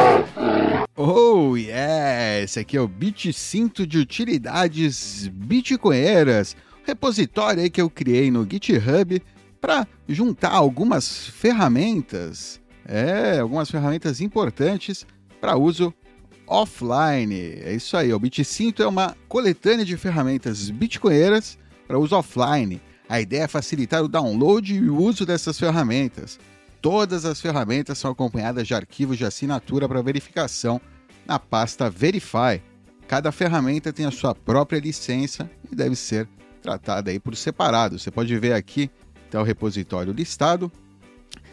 on. 0.00 0.03
Oh, 0.96 1.56
yeah! 1.56 2.40
Esse 2.44 2.60
aqui 2.60 2.76
é 2.76 2.80
o 2.80 2.86
BitCinto 2.86 3.84
de 3.84 3.98
Utilidades 3.98 5.26
Bitcoinheiras, 5.26 6.56
repositório 6.84 7.64
aí 7.64 7.68
que 7.68 7.80
eu 7.80 7.90
criei 7.90 8.30
no 8.30 8.48
GitHub 8.48 9.20
para 9.60 9.88
juntar 10.08 10.52
algumas 10.52 11.26
ferramentas, 11.26 12.60
é, 12.86 13.40
algumas 13.40 13.68
ferramentas 13.68 14.20
importantes 14.20 15.04
para 15.40 15.56
uso 15.56 15.92
offline. 16.46 17.58
É 17.64 17.74
isso 17.74 17.96
aí, 17.96 18.14
o 18.14 18.18
BitCinto 18.20 18.80
é 18.80 18.86
uma 18.86 19.16
coletânea 19.26 19.84
de 19.84 19.96
ferramentas 19.96 20.70
bitcoinheiras 20.70 21.58
para 21.88 21.98
uso 21.98 22.14
offline. 22.14 22.80
A 23.08 23.20
ideia 23.20 23.42
é 23.42 23.48
facilitar 23.48 24.00
o 24.00 24.08
download 24.08 24.72
e 24.72 24.88
o 24.88 24.96
uso 24.96 25.26
dessas 25.26 25.58
ferramentas. 25.58 26.38
Todas 26.84 27.24
as 27.24 27.40
ferramentas 27.40 27.96
são 27.96 28.10
acompanhadas 28.10 28.68
de 28.68 28.74
arquivos 28.74 29.16
de 29.16 29.24
assinatura 29.24 29.88
para 29.88 30.02
verificação 30.02 30.78
na 31.24 31.38
pasta 31.38 31.88
Verify. 31.88 32.60
Cada 33.08 33.32
ferramenta 33.32 33.90
tem 33.90 34.04
a 34.04 34.10
sua 34.10 34.34
própria 34.34 34.78
licença 34.78 35.50
e 35.72 35.74
deve 35.74 35.96
ser 35.96 36.28
tratada 36.60 37.10
aí 37.10 37.18
por 37.18 37.34
separado. 37.36 37.98
Você 37.98 38.10
pode 38.10 38.38
ver 38.38 38.52
aqui 38.52 38.90
está 39.24 39.40
o 39.40 39.42
repositório 39.42 40.12
listado. 40.12 40.70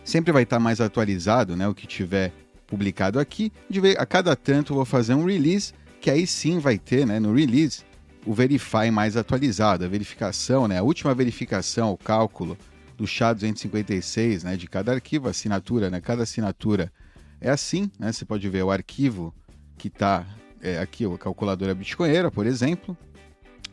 Sempre 0.04 0.34
vai 0.34 0.44
estar 0.44 0.60
mais 0.60 0.82
atualizado, 0.82 1.56
né, 1.56 1.66
o 1.66 1.74
que 1.74 1.88
tiver 1.88 2.34
publicado 2.68 3.18
aqui. 3.18 3.54
A 3.98 4.06
cada 4.06 4.36
tanto 4.36 4.74
vou 4.74 4.84
fazer 4.84 5.14
um 5.14 5.24
release, 5.24 5.72
que 6.02 6.12
aí 6.12 6.28
sim 6.28 6.60
vai 6.60 6.78
ter, 6.78 7.08
né, 7.08 7.22
no 7.22 7.34
release, 7.34 7.86
o 8.26 8.34
Verify 8.34 8.92
mais 8.92 9.16
atualizado, 9.16 9.86
a 9.86 9.88
verificação, 9.88 10.68
né, 10.68 10.80
a 10.80 10.84
última 10.84 11.16
verificação, 11.16 11.94
o 11.94 11.98
cálculo 11.98 12.58
do 13.02 13.08
SHA-256, 13.08 14.44
né, 14.44 14.56
de 14.56 14.68
cada 14.68 14.92
arquivo, 14.92 15.28
assinatura, 15.28 15.90
né, 15.90 16.00
cada 16.00 16.22
assinatura 16.22 16.94
é 17.40 17.50
assim, 17.50 17.90
né, 17.98 18.12
você 18.12 18.24
pode 18.24 18.48
ver 18.48 18.62
o 18.62 18.70
arquivo 18.70 19.34
que 19.76 19.88
está 19.88 20.24
é, 20.62 20.78
aqui, 20.78 21.04
a 21.04 21.18
calculadora 21.18 21.74
bitcoinheira, 21.74 22.30
por 22.30 22.46
exemplo, 22.46 22.96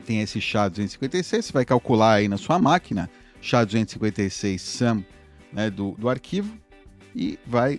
tem 0.07 0.23
esse 0.23 0.39
SHA-256, 0.39 1.43
você 1.43 1.53
vai 1.53 1.67
calcular 1.67 2.15
aí 2.15 2.27
na 2.27 2.39
sua 2.39 2.59
máquina, 2.59 3.11
SHA-256 3.43 4.59
SUM 4.59 5.05
né, 5.53 5.69
do, 5.69 5.91
do 5.99 6.09
arquivo, 6.09 6.57
e 7.15 7.39
vai, 7.47 7.79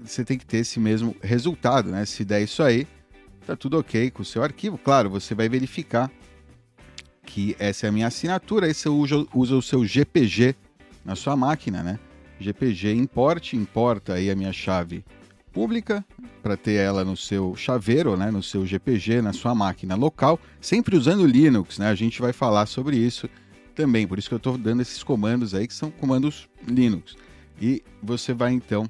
você 0.00 0.22
tem 0.22 0.36
que 0.36 0.44
ter 0.44 0.58
esse 0.58 0.78
mesmo 0.78 1.16
resultado, 1.22 1.90
né, 1.90 2.04
se 2.04 2.26
der 2.26 2.42
isso 2.42 2.62
aí, 2.62 2.86
tá 3.46 3.56
tudo 3.56 3.78
ok 3.78 4.10
com 4.10 4.20
o 4.20 4.26
seu 4.26 4.42
arquivo, 4.42 4.76
claro, 4.76 5.08
você 5.08 5.34
vai 5.34 5.48
verificar 5.48 6.10
que 7.24 7.56
essa 7.58 7.86
é 7.86 7.88
a 7.88 7.92
minha 7.92 8.08
assinatura, 8.08 8.66
aí 8.66 8.74
você 8.74 8.90
usa, 8.90 9.26
usa 9.32 9.56
o 9.56 9.62
seu 9.62 9.82
GPG 9.82 10.54
na 11.04 11.16
sua 11.16 11.36
máquina, 11.36 11.82
né, 11.82 11.98
GPG 12.38 12.92
import, 12.94 13.52
importa 13.52 14.14
aí 14.14 14.30
a 14.30 14.36
minha 14.36 14.52
chave 14.52 15.04
pública 15.52 16.04
para 16.42 16.56
ter 16.56 16.74
ela 16.74 17.04
no 17.04 17.16
seu 17.16 17.54
chaveiro, 17.56 18.16
né, 18.16 18.30
no 18.30 18.42
seu 18.42 18.64
GPG, 18.64 19.20
na 19.20 19.32
sua 19.32 19.54
máquina 19.54 19.94
local, 19.94 20.38
sempre 20.60 20.96
usando 20.96 21.26
Linux, 21.26 21.78
né? 21.78 21.88
A 21.88 21.94
gente 21.94 22.20
vai 22.20 22.32
falar 22.32 22.66
sobre 22.66 22.96
isso 22.96 23.28
também, 23.74 24.06
por 24.06 24.18
isso 24.18 24.28
que 24.28 24.34
eu 24.34 24.38
estou 24.38 24.56
dando 24.56 24.82
esses 24.82 25.02
comandos 25.02 25.54
aí 25.54 25.66
que 25.66 25.74
são 25.74 25.90
comandos 25.90 26.48
Linux. 26.66 27.16
E 27.60 27.82
você 28.02 28.32
vai 28.32 28.52
então 28.52 28.88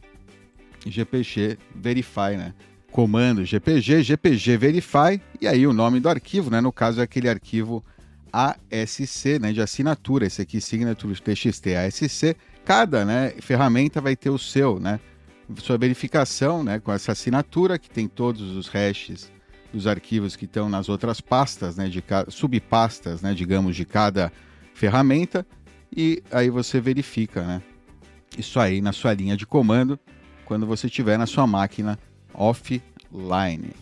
GPG 0.87 1.59
verify, 1.75 2.37
né? 2.37 2.55
Comando 2.93 3.45
GPG, 3.45 4.03
GPG 4.03 4.57
verify 4.57 5.21
e 5.41 5.47
aí 5.47 5.67
o 5.67 5.73
nome 5.73 6.01
do 6.01 6.09
arquivo, 6.09 6.51
né? 6.51 6.61
No 6.61 6.73
caso 6.73 7.01
é 7.01 7.05
aquele 7.05 7.29
arquivo 7.29 7.85
ASC, 8.33 9.39
né, 9.41 9.53
de 9.53 9.61
assinatura, 9.61 10.27
esse 10.27 10.43
aqui 10.43 10.61
signature 10.61 11.15
txt 11.21 11.75
ASC. 11.75 12.37
Cada, 12.65 13.05
né, 13.05 13.35
ferramenta 13.41 14.01
vai 14.01 14.15
ter 14.15 14.31
o 14.31 14.39
seu, 14.39 14.79
né? 14.79 15.01
sua 15.59 15.77
verificação 15.77 16.63
né, 16.63 16.79
com 16.79 16.93
essa 16.93 17.13
assinatura, 17.13 17.79
que 17.79 17.91
tem 17.91 18.07
todos 18.07 18.57
os 18.57 18.69
hashes 18.69 19.33
dos 19.73 19.87
arquivos 19.87 20.37
que 20.37 20.45
estão 20.45 20.69
nas 20.69 20.89
outras 20.89 21.21
pastas, 21.21 21.77
né, 21.77 21.89
de 21.89 22.03
subpastas, 22.29 23.23
né, 23.23 23.35
digamos, 23.35 23.75
de 23.75 23.85
cada 23.85 24.33
ferramenta, 24.75 25.47
e 25.95 26.23
aí 26.31 26.51
você 26.51 26.81
verifica 26.81 27.43
né, 27.43 27.63
isso 28.39 28.61
aí 28.61 28.81
na 28.81 28.93
sua 28.93 29.13
linha 29.13 29.37
de 29.37 29.47
comando 29.47 29.99
quando 30.45 30.67
você 30.67 30.87
estiver 30.87 31.19
na 31.19 31.27
sua 31.27 31.47
máquina 31.47 31.99
offline. 32.35 33.73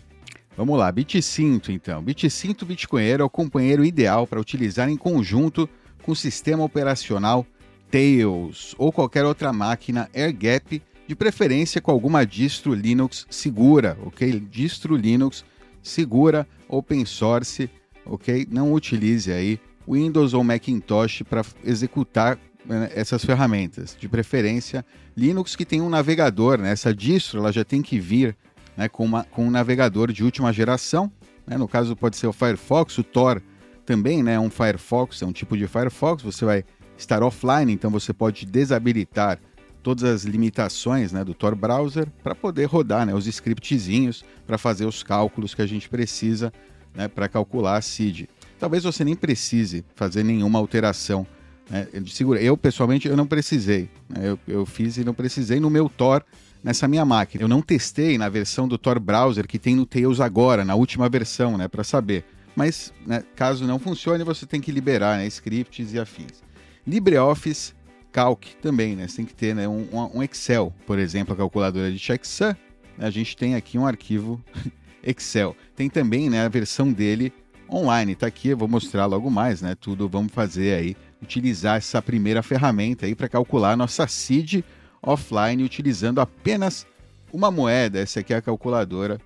Vamos 0.59 0.77
lá, 0.77 0.91
BitCinto 0.91 1.71
então. 1.71 2.03
BitCinto 2.03 2.65
Bitcoinheiro 2.65 3.23
é 3.23 3.25
o 3.25 3.29
companheiro 3.29 3.85
ideal 3.85 4.27
para 4.27 4.41
utilizar 4.41 4.89
em 4.89 4.97
conjunto 4.97 5.69
com 6.03 6.11
o 6.11 6.15
sistema 6.15 6.61
operacional 6.61 7.47
Tails 7.89 8.75
ou 8.77 8.91
qualquer 8.91 9.23
outra 9.23 9.53
máquina 9.53 10.09
AirGap 10.13 10.83
de 11.07 11.15
preferência 11.15 11.79
com 11.79 11.91
alguma 11.91 12.25
distro 12.25 12.73
Linux 12.73 13.25
segura, 13.29 13.97
ok? 14.03 14.37
Distro 14.51 14.97
Linux 14.97 15.45
segura, 15.81 16.45
open 16.67 17.05
source, 17.05 17.69
ok? 18.05 18.45
Não 18.51 18.73
utilize 18.73 19.31
aí 19.31 19.61
Windows 19.87 20.33
ou 20.33 20.43
Macintosh 20.43 21.21
para 21.21 21.41
executar 21.63 22.37
né, 22.65 22.91
essas 22.93 23.23
ferramentas. 23.23 23.95
De 23.97 24.09
preferência, 24.09 24.85
Linux 25.15 25.55
que 25.55 25.63
tem 25.63 25.79
um 25.79 25.87
navegador, 25.87 26.57
né? 26.57 26.73
Essa 26.73 26.93
distro 26.93 27.39
ela 27.39 27.53
já 27.53 27.63
tem 27.63 27.81
que 27.81 27.97
vir 27.97 28.35
né, 28.79 28.87
com, 28.87 29.03
uma, 29.03 29.25
com 29.25 29.45
um 29.45 29.51
navegador 29.51 30.09
de 30.09 30.23
última 30.23 30.53
geração. 30.53 31.11
Né? 31.45 31.57
No 31.57 31.67
caso, 31.67 31.97
pode 31.97 32.15
ser 32.15 32.27
o 32.27 32.31
Firefox, 32.31 32.97
o 32.97 33.03
Tor 33.03 33.43
também, 33.85 34.23
né? 34.23 34.39
Um 34.39 34.49
Firefox, 34.49 35.21
é 35.21 35.25
um 35.25 35.33
tipo 35.33 35.57
de 35.57 35.67
Firefox. 35.67 36.23
Você 36.23 36.45
vai 36.45 36.63
estar 36.97 37.21
offline, 37.21 37.73
então 37.73 37.91
você 37.91 38.13
pode 38.13 38.45
desabilitar 38.45 39.37
todas 39.83 40.05
as 40.05 40.23
limitações 40.23 41.11
né, 41.11 41.25
do 41.25 41.33
Tor 41.33 41.55
Browser 41.55 42.07
para 42.23 42.33
poder 42.33 42.65
rodar 42.65 43.05
né, 43.05 43.13
os 43.13 43.27
scriptzinhos 43.27 44.23
para 44.47 44.57
fazer 44.57 44.85
os 44.85 45.03
cálculos 45.03 45.53
que 45.53 45.61
a 45.61 45.67
gente 45.67 45.89
precisa 45.89 46.53
né, 46.95 47.09
para 47.09 47.27
calcular 47.27 47.75
a 47.75 47.81
seed. 47.81 48.27
Talvez 48.57 48.83
você 48.83 49.03
nem 49.03 49.15
precise 49.15 49.83
fazer 49.93 50.23
nenhuma 50.23 50.57
alteração 50.57 51.27
né, 51.69 51.85
de. 52.01 52.13
Eu, 52.41 52.55
pessoalmente, 52.55 53.09
eu 53.09 53.17
não 53.17 53.27
precisei. 53.27 53.89
Né, 54.07 54.29
eu, 54.29 54.39
eu 54.47 54.65
fiz 54.65 54.95
e 54.95 55.03
não 55.03 55.13
precisei 55.13 55.59
no 55.59 55.69
meu 55.69 55.89
Tor 55.89 56.23
nessa 56.63 56.87
minha 56.87 57.05
máquina. 57.05 57.43
Eu 57.43 57.47
não 57.47 57.61
testei 57.61 58.17
na 58.17 58.29
versão 58.29 58.67
do 58.67 58.77
Tor 58.77 58.99
Browser 58.99 59.47
que 59.47 59.59
tem 59.59 59.75
no 59.75 59.85
Tails 59.85 60.19
agora, 60.19 60.65
na 60.65 60.75
última 60.75 61.09
versão, 61.09 61.57
né, 61.57 61.67
para 61.67 61.83
saber. 61.83 62.25
Mas, 62.55 62.93
né, 63.05 63.23
caso 63.35 63.65
não 63.65 63.79
funcione, 63.79 64.23
você 64.23 64.45
tem 64.45 64.59
que 64.59 64.71
liberar 64.71 65.17
né, 65.17 65.27
scripts 65.27 65.93
e 65.93 65.99
afins. 65.99 66.43
LibreOffice 66.85 67.73
Calc 68.11 68.55
também, 68.61 68.95
né? 68.95 69.07
Você 69.07 69.17
tem 69.17 69.25
que 69.25 69.33
ter 69.33 69.55
né, 69.55 69.67
um, 69.67 69.87
um 70.13 70.23
Excel, 70.23 70.73
por 70.85 70.97
exemplo, 70.97 71.33
a 71.33 71.37
calculadora 71.37 71.91
de 71.91 71.99
checksum. 71.99 72.55
Né? 72.97 73.07
A 73.07 73.09
gente 73.09 73.37
tem 73.37 73.55
aqui 73.55 73.77
um 73.77 73.85
arquivo 73.85 74.43
Excel. 75.03 75.55
Tem 75.75 75.89
também 75.89 76.29
né, 76.29 76.45
a 76.45 76.49
versão 76.49 76.91
dele 76.91 77.31
online. 77.71 78.13
Está 78.13 78.27
aqui, 78.27 78.49
eu 78.49 78.57
vou 78.57 78.67
mostrar 78.67 79.05
logo 79.05 79.29
mais, 79.29 79.61
né? 79.61 79.75
Tudo 79.79 80.09
vamos 80.09 80.33
fazer 80.33 80.73
aí, 80.73 80.95
utilizar 81.21 81.77
essa 81.77 82.01
primeira 82.01 82.41
ferramenta 82.41 83.05
aí 83.05 83.13
para 83.13 83.29
calcular 83.29 83.73
a 83.73 83.77
nossa 83.77 84.07
seed 84.07 84.63
offline 85.01 85.63
utilizando 85.63 86.21
apenas 86.21 86.85
uma 87.31 87.51
moeda. 87.51 87.99
Essa 87.99 88.19
aqui 88.19 88.33
é 88.33 88.37
a 88.37 88.41
calculadora 88.41 89.19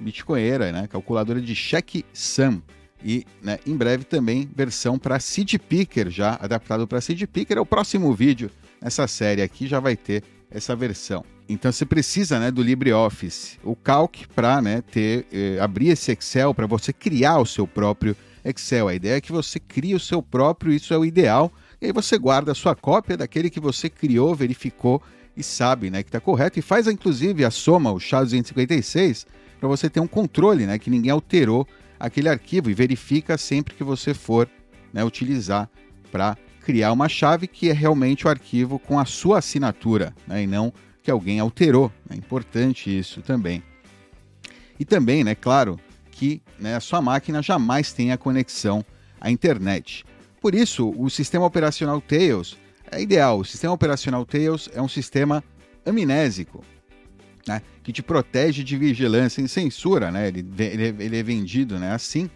bitcoinera, 0.00 0.72
né? 0.72 0.86
Calculadora 0.86 1.40
de 1.40 1.54
checksum 1.54 2.60
e 3.02 3.24
né, 3.42 3.58
em 3.66 3.76
breve 3.76 4.04
também 4.04 4.48
versão 4.54 4.98
para 4.98 5.20
Seed 5.20 5.54
Picker, 5.68 6.10
já 6.10 6.38
adaptado 6.40 6.86
para 6.86 7.00
Seed 7.00 7.22
Picker. 7.26 7.58
É 7.58 7.60
o 7.60 7.66
próximo 7.66 8.12
vídeo 8.12 8.50
nessa 8.80 9.06
série 9.06 9.42
aqui 9.42 9.66
já 9.66 9.80
vai 9.80 9.96
ter 9.96 10.22
essa 10.50 10.74
versão. 10.74 11.24
Então 11.48 11.72
você 11.72 11.86
precisa 11.86 12.38
né, 12.38 12.50
do 12.50 12.62
LibreOffice, 12.62 13.58
o 13.62 13.74
Calc 13.74 14.26
para 14.34 14.60
né, 14.60 14.82
ter 14.82 15.26
eh, 15.32 15.58
abrir 15.60 15.88
esse 15.88 16.12
Excel 16.12 16.52
para 16.52 16.66
você 16.66 16.92
criar 16.92 17.38
o 17.38 17.46
seu 17.46 17.66
próprio 17.66 18.14
Excel. 18.44 18.88
A 18.88 18.94
ideia 18.94 19.16
é 19.16 19.20
que 19.20 19.32
você 19.32 19.58
crie 19.58 19.94
o 19.94 20.00
seu 20.00 20.22
próprio, 20.22 20.72
isso 20.72 20.92
é 20.92 20.98
o 20.98 21.04
ideal. 21.04 21.50
E 21.80 21.86
aí 21.86 21.92
você 21.92 22.18
guarda 22.18 22.52
a 22.52 22.54
sua 22.54 22.74
cópia 22.74 23.16
daquele 23.16 23.48
que 23.48 23.60
você 23.60 23.88
criou, 23.88 24.34
verificou 24.34 25.02
e 25.38 25.42
sabe 25.44 25.88
né, 25.88 26.02
que 26.02 26.08
está 26.08 26.20
correto. 26.20 26.58
E 26.58 26.62
faz 26.62 26.88
inclusive 26.88 27.44
a 27.44 27.50
soma, 27.50 27.92
o 27.92 27.98
SHA-256, 27.98 29.24
para 29.60 29.68
você 29.68 29.88
ter 29.88 30.00
um 30.00 30.06
controle, 30.06 30.66
né, 30.66 30.78
que 30.78 30.90
ninguém 30.90 31.12
alterou 31.12 31.66
aquele 31.98 32.28
arquivo 32.28 32.68
e 32.68 32.74
verifica 32.74 33.38
sempre 33.38 33.74
que 33.74 33.84
você 33.84 34.12
for 34.12 34.48
né, 34.92 35.04
utilizar 35.04 35.70
para 36.10 36.36
criar 36.64 36.92
uma 36.92 37.08
chave 37.08 37.46
que 37.46 37.70
é 37.70 37.72
realmente 37.72 38.26
o 38.26 38.30
arquivo 38.30 38.78
com 38.78 38.98
a 38.98 39.04
sua 39.04 39.38
assinatura 39.38 40.12
né, 40.26 40.42
e 40.42 40.46
não 40.46 40.72
que 41.02 41.10
alguém 41.10 41.38
alterou. 41.38 41.90
É 42.10 42.16
importante 42.16 42.96
isso 42.96 43.22
também. 43.22 43.62
E 44.78 44.84
também, 44.84 45.22
né, 45.22 45.34
claro, 45.34 45.78
que 46.10 46.42
né, 46.58 46.74
a 46.74 46.80
sua 46.80 47.00
máquina 47.00 47.40
jamais 47.40 47.92
tenha 47.92 48.18
conexão 48.18 48.84
à 49.20 49.30
internet. 49.30 50.04
Por 50.40 50.54
isso, 50.54 50.92
o 50.96 51.08
sistema 51.08 51.46
operacional 51.46 52.00
Tails 52.00 52.56
é 52.90 53.00
ideal. 53.00 53.40
O 53.40 53.44
sistema 53.44 53.72
operacional 53.72 54.24
Tails 54.24 54.68
é 54.72 54.80
um 54.80 54.88
sistema 54.88 55.42
amnésico, 55.84 56.64
né, 57.46 57.62
que 57.82 57.92
te 57.92 58.02
protege 58.02 58.62
de 58.62 58.76
vigilância 58.76 59.40
e 59.40 59.48
censura. 59.48 60.10
Né? 60.10 60.28
Ele, 60.28 60.46
ele, 60.58 61.04
ele 61.04 61.16
é 61.16 61.22
vendido 61.22 61.78
né, 61.78 61.92
assim, 61.92 62.30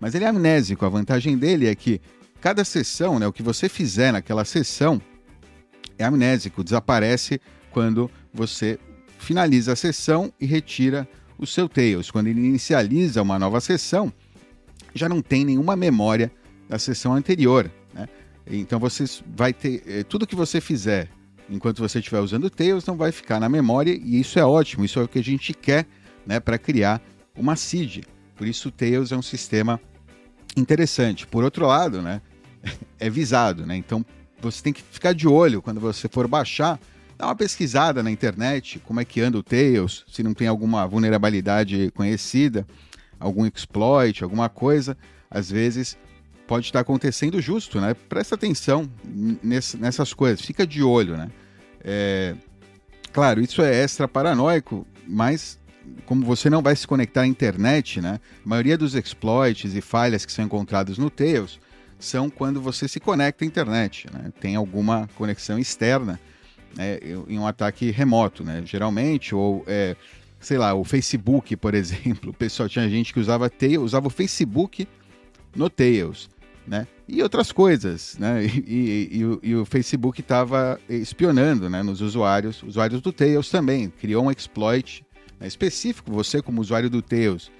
mas 0.00 0.14
ele 0.14 0.24
é 0.24 0.28
amnésico. 0.28 0.84
A 0.84 0.88
vantagem 0.88 1.36
dele 1.36 1.66
é 1.66 1.74
que 1.74 2.00
cada 2.40 2.64
sessão, 2.64 3.18
né, 3.18 3.26
o 3.26 3.32
que 3.32 3.42
você 3.42 3.68
fizer 3.68 4.12
naquela 4.12 4.44
sessão, 4.44 5.00
é 5.98 6.04
amnésico, 6.04 6.62
desaparece 6.62 7.40
quando 7.70 8.10
você 8.32 8.78
finaliza 9.18 9.72
a 9.72 9.76
sessão 9.76 10.32
e 10.40 10.46
retira 10.46 11.08
o 11.38 11.46
seu 11.46 11.68
Tails. 11.68 12.10
Quando 12.10 12.28
ele 12.28 12.40
inicializa 12.40 13.22
uma 13.22 13.38
nova 13.38 13.60
sessão, 13.60 14.12
já 14.94 15.08
não 15.08 15.20
tem 15.20 15.44
nenhuma 15.44 15.76
memória 15.76 16.30
da 16.68 16.78
sessão 16.78 17.14
anterior. 17.14 17.70
Então 18.46 18.78
você 18.78 19.04
vai 19.26 19.52
ter. 19.52 19.82
Eh, 19.86 20.02
tudo 20.04 20.26
que 20.26 20.36
você 20.36 20.60
fizer 20.60 21.08
enquanto 21.48 21.78
você 21.78 21.98
estiver 21.98 22.20
usando 22.20 22.44
o 22.44 22.50
Tails 22.50 22.84
não 22.86 22.96
vai 22.96 23.12
ficar 23.12 23.40
na 23.40 23.48
memória, 23.48 23.92
e 23.92 24.20
isso 24.20 24.38
é 24.38 24.44
ótimo, 24.44 24.84
isso 24.84 24.98
é 24.98 25.02
o 25.02 25.08
que 25.08 25.18
a 25.18 25.24
gente 25.24 25.54
quer 25.54 25.86
né, 26.26 26.40
para 26.40 26.58
criar 26.58 27.00
uma 27.36 27.56
seed. 27.56 28.04
Por 28.34 28.46
isso 28.46 28.68
o 28.68 28.72
Tails 28.72 29.12
é 29.12 29.16
um 29.16 29.22
sistema 29.22 29.80
interessante. 30.56 31.26
Por 31.26 31.44
outro 31.44 31.66
lado, 31.66 32.02
né, 32.02 32.20
é 32.98 33.08
visado, 33.08 33.64
né? 33.64 33.76
Então 33.76 34.04
você 34.40 34.62
tem 34.62 34.72
que 34.72 34.82
ficar 34.82 35.12
de 35.12 35.26
olho 35.26 35.62
quando 35.62 35.80
você 35.80 36.08
for 36.08 36.26
baixar, 36.28 36.78
dá 37.16 37.26
uma 37.26 37.36
pesquisada 37.36 38.02
na 38.02 38.10
internet, 38.10 38.78
como 38.80 39.00
é 39.00 39.04
que 39.04 39.20
anda 39.20 39.38
o 39.38 39.42
Tails, 39.42 40.04
se 40.08 40.22
não 40.22 40.34
tem 40.34 40.46
alguma 40.46 40.86
vulnerabilidade 40.86 41.90
conhecida, 41.94 42.66
algum 43.18 43.46
exploit, 43.46 44.22
alguma 44.22 44.48
coisa, 44.48 44.96
às 45.30 45.50
vezes 45.50 45.96
pode 46.46 46.66
estar 46.66 46.80
acontecendo 46.80 47.40
justo, 47.40 47.80
né? 47.80 47.94
Presta 48.08 48.34
atenção 48.34 48.88
nessas 49.42 50.12
coisas, 50.12 50.40
fica 50.40 50.66
de 50.66 50.82
olho, 50.82 51.16
né? 51.16 51.30
É, 51.82 52.34
claro, 53.12 53.40
isso 53.40 53.62
é 53.62 53.74
extra 53.74 54.06
paranoico, 54.06 54.86
mas 55.06 55.58
como 56.04 56.24
você 56.24 56.50
não 56.50 56.62
vai 56.62 56.74
se 56.74 56.86
conectar 56.86 57.22
à 57.22 57.26
internet, 57.26 58.00
né? 58.00 58.20
A 58.44 58.48
maioria 58.48 58.78
dos 58.78 58.94
exploits 58.94 59.74
e 59.74 59.80
falhas 59.80 60.24
que 60.24 60.32
são 60.32 60.44
encontrados 60.44 60.98
no 60.98 61.10
Tails 61.10 61.60
são 61.98 62.28
quando 62.28 62.60
você 62.60 62.86
se 62.86 63.00
conecta 63.00 63.44
à 63.44 63.46
internet, 63.46 64.08
né? 64.12 64.32
Tem 64.40 64.56
alguma 64.56 65.08
conexão 65.16 65.58
externa 65.58 66.20
né? 66.76 66.98
em 67.28 67.38
um 67.38 67.46
ataque 67.46 67.90
remoto, 67.90 68.44
né? 68.44 68.62
Geralmente, 68.64 69.34
ou 69.34 69.64
é, 69.66 69.96
sei 70.38 70.58
lá, 70.58 70.74
o 70.74 70.84
Facebook, 70.84 71.56
por 71.56 71.74
exemplo, 71.74 72.30
o 72.30 72.34
pessoal 72.34 72.68
tinha 72.68 72.88
gente 72.88 73.12
que 73.12 73.20
usava 73.20 73.50
Tails, 73.50 73.82
usava 73.82 74.06
o 74.06 74.10
Facebook 74.10 74.86
no 75.54 75.70
Tails 75.70 76.28
né? 76.66 76.86
E 77.06 77.22
outras 77.22 77.52
coisas, 77.52 78.16
né? 78.18 78.44
E, 78.44 78.64
e, 78.66 79.18
e, 79.18 79.24
o, 79.24 79.40
e 79.42 79.54
o, 79.54 79.64
Facebook 79.64 80.20
estava 80.20 80.80
espionando, 80.88 81.70
né? 81.70 81.82
Nos 81.82 82.00
usuários, 82.00 82.62
usuários 82.62 83.00
do 83.00 83.12
Tails 83.12 83.48
também. 83.50 83.88
Criou 83.88 84.24
um 84.24 84.30
exploit 84.30 85.04
né? 85.38 85.46
específico. 85.46 86.10
Você, 86.12 86.42
como 86.42 86.60
usuário 86.60 86.90
do 86.90 87.00
Tails, 87.00 87.50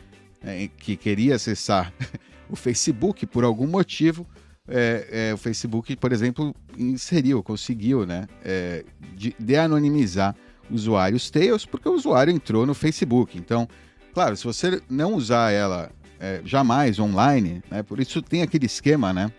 né? 0.43 0.69
que 0.79 0.97
queria 0.97 1.37
acessar 1.37 1.93
o 2.51 2.57
Facebook 2.57 3.25
por 3.27 3.45
algum 3.45 3.67
motivo, 3.67 4.27
é, 4.69 5.29
é, 5.31 5.35
o 5.35 5.37
Facebook, 5.37 5.95
por 5.97 6.13
exemplo, 6.13 6.55
inseriu, 6.77 7.43
conseguiu, 7.43 8.05
né? 8.05 8.27
É, 8.45 8.85
de, 9.15 9.35
de 9.39 9.57
anonimizar 9.57 10.35
usuários 10.69 11.31
Tails, 11.31 11.65
porque 11.65 11.89
o 11.89 11.93
usuário 11.93 12.33
entrou 12.33 12.67
no 12.67 12.75
Facebook. 12.75 13.39
Então, 13.39 13.69
claro, 14.13 14.37
se 14.37 14.45
você 14.45 14.81
não 14.91 15.15
usar 15.15 15.53
ela 15.53 15.93
é, 16.21 16.41
jamais 16.45 16.99
online, 16.99 17.63
né? 17.71 17.83
Por 17.83 18.01
isso 18.01 18.23
tem 18.23 18.43
aquele 18.43 18.67
esquema, 18.67 19.13
né? 19.13 19.31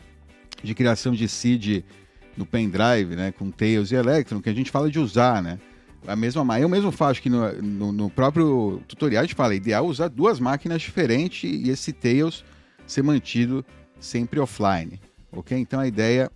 De 0.63 0.73
criação 0.73 1.13
de 1.13 1.27
seed 1.27 1.83
no 2.35 2.45
pendrive, 2.45 3.15
né? 3.15 3.31
Com 3.31 3.51
Tails 3.51 3.91
e 3.91 3.95
Electron, 3.95 4.41
que 4.41 4.49
a 4.49 4.53
gente 4.53 4.71
fala 4.71 4.89
de 4.89 4.99
usar, 4.99 5.41
né? 5.41 5.59
A 6.07 6.15
mesma, 6.15 6.59
eu 6.59 6.69
mesmo 6.69 6.91
faço 6.91 7.21
que 7.21 7.29
no, 7.29 7.51
no, 7.61 7.91
no, 7.91 8.09
próprio 8.09 8.81
tutorial 8.87 9.23
a 9.23 9.25
gente 9.25 9.35
fala, 9.35 9.53
é 9.53 9.57
ideal 9.57 9.85
usar 9.85 10.07
duas 10.07 10.39
máquinas 10.39 10.81
diferentes 10.81 11.43
e 11.43 11.69
esse 11.69 11.91
Tails 11.91 12.45
ser 12.85 13.03
mantido 13.03 13.65
sempre 13.99 14.39
offline, 14.39 15.01
ok? 15.31 15.57
Então 15.57 15.79
a 15.79 15.87
ideia 15.87 16.31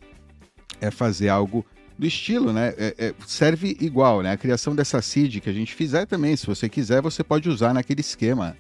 é 0.82 0.92
fazer 0.92 1.30
algo 1.30 1.66
do 1.98 2.06
estilo, 2.06 2.52
né? 2.52 2.74
É, 2.78 2.96
é, 2.98 3.14
serve 3.28 3.78
igual, 3.80 4.22
né? 4.22 4.32
A 4.32 4.38
criação 4.38 4.76
dessa 4.76 5.02
seed 5.02 5.40
que 5.40 5.50
a 5.50 5.54
gente 5.54 5.74
fizer 5.74 6.06
também, 6.06 6.36
se 6.36 6.48
você 6.48 6.68
quiser, 6.68 7.02
você 7.02 7.24
pode 7.24 7.48
usar 7.48 7.74
naquele 7.74 8.02
esquema 8.02 8.58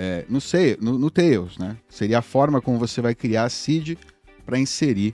é, 0.00 0.24
no, 0.28 0.38
no, 0.80 0.96
no 0.96 1.10
Tails, 1.10 1.58
né? 1.58 1.76
Seria 1.88 2.20
a 2.20 2.22
forma 2.22 2.62
como 2.62 2.78
você 2.78 3.00
vai 3.00 3.16
criar 3.16 3.44
a 3.44 3.48
seed 3.48 3.98
para 4.46 4.56
inserir 4.56 5.12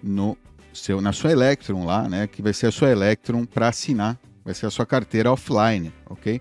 no 0.00 0.38
seu, 0.72 1.00
na 1.00 1.12
sua 1.12 1.32
Electron 1.32 1.84
lá, 1.84 2.08
né? 2.08 2.28
Que 2.28 2.40
vai 2.40 2.52
ser 2.52 2.68
a 2.68 2.70
sua 2.70 2.90
Electron 2.90 3.44
para 3.44 3.66
assinar, 3.66 4.16
vai 4.44 4.54
ser 4.54 4.66
a 4.66 4.70
sua 4.70 4.86
carteira 4.86 5.32
offline, 5.32 5.92
ok? 6.08 6.40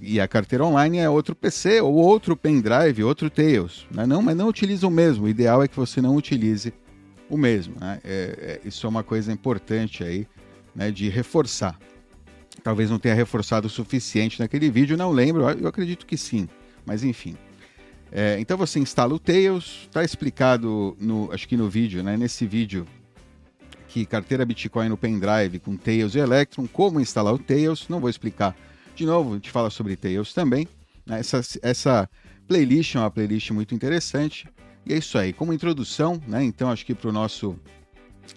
E 0.00 0.20
a 0.20 0.26
carteira 0.26 0.64
online 0.64 0.98
é 0.98 1.08
outro 1.08 1.36
PC 1.36 1.80
ou 1.80 1.94
outro 1.94 2.36
pendrive, 2.36 3.04
outro 3.04 3.30
Tails. 3.30 3.86
Né? 3.90 4.04
Não, 4.04 4.20
mas 4.20 4.36
não 4.36 4.48
utiliza 4.48 4.86
o 4.86 4.90
mesmo. 4.90 5.26
O 5.26 5.28
ideal 5.28 5.62
é 5.62 5.68
que 5.68 5.76
você 5.76 6.00
não 6.00 6.16
utilize 6.16 6.72
o 7.28 7.36
mesmo. 7.36 7.74
Né? 7.78 8.00
É, 8.02 8.60
é, 8.64 8.68
isso 8.68 8.86
é 8.86 8.88
uma 8.88 9.02
coisa 9.02 9.30
importante 9.30 10.02
aí 10.02 10.26
né, 10.74 10.90
de 10.90 11.08
reforçar. 11.08 11.78
Talvez 12.62 12.90
não 12.90 12.98
tenha 12.98 13.14
reforçado 13.14 13.66
o 13.66 13.70
suficiente 13.70 14.40
naquele 14.40 14.70
vídeo, 14.70 14.96
não 14.96 15.10
lembro. 15.10 15.48
Eu 15.50 15.68
acredito 15.68 16.06
que 16.06 16.16
sim. 16.16 16.48
Mas 16.84 17.04
enfim. 17.04 17.36
É, 18.10 18.38
então 18.38 18.58
você 18.58 18.78
instala 18.78 19.14
o 19.14 19.18
Tails, 19.18 19.82
está 19.84 20.04
explicado 20.04 20.96
no, 21.00 21.32
acho 21.32 21.48
que 21.48 21.56
no 21.56 21.68
vídeo, 21.68 22.02
né? 22.02 22.16
Nesse 22.16 22.46
vídeo 22.46 22.86
que 23.88 24.06
carteira 24.06 24.44
Bitcoin 24.44 24.88
no 24.88 24.96
pendrive 24.96 25.58
com 25.58 25.76
Tails 25.76 26.14
e 26.14 26.18
Electron, 26.18 26.66
como 26.66 27.00
instalar 27.00 27.34
o 27.34 27.38
Tails. 27.38 27.88
Não 27.88 28.00
vou 28.00 28.08
explicar 28.08 28.56
de 28.94 29.06
novo, 29.06 29.32
a 29.32 29.34
gente 29.34 29.50
fala 29.50 29.70
sobre 29.70 29.96
Tails 29.96 30.32
também. 30.32 30.68
Né? 31.06 31.20
Essa, 31.20 31.40
essa 31.62 32.08
playlist 32.46 32.94
é 32.94 32.98
uma 32.98 33.10
playlist 33.10 33.50
muito 33.50 33.74
interessante. 33.74 34.46
E 34.84 34.92
é 34.92 34.98
isso 34.98 35.16
aí, 35.16 35.32
como 35.32 35.52
introdução, 35.52 36.20
né? 36.26 36.42
Então 36.42 36.70
acho 36.70 36.84
que 36.84 36.94
para 36.94 37.08
o 37.08 37.12
nosso 37.12 37.56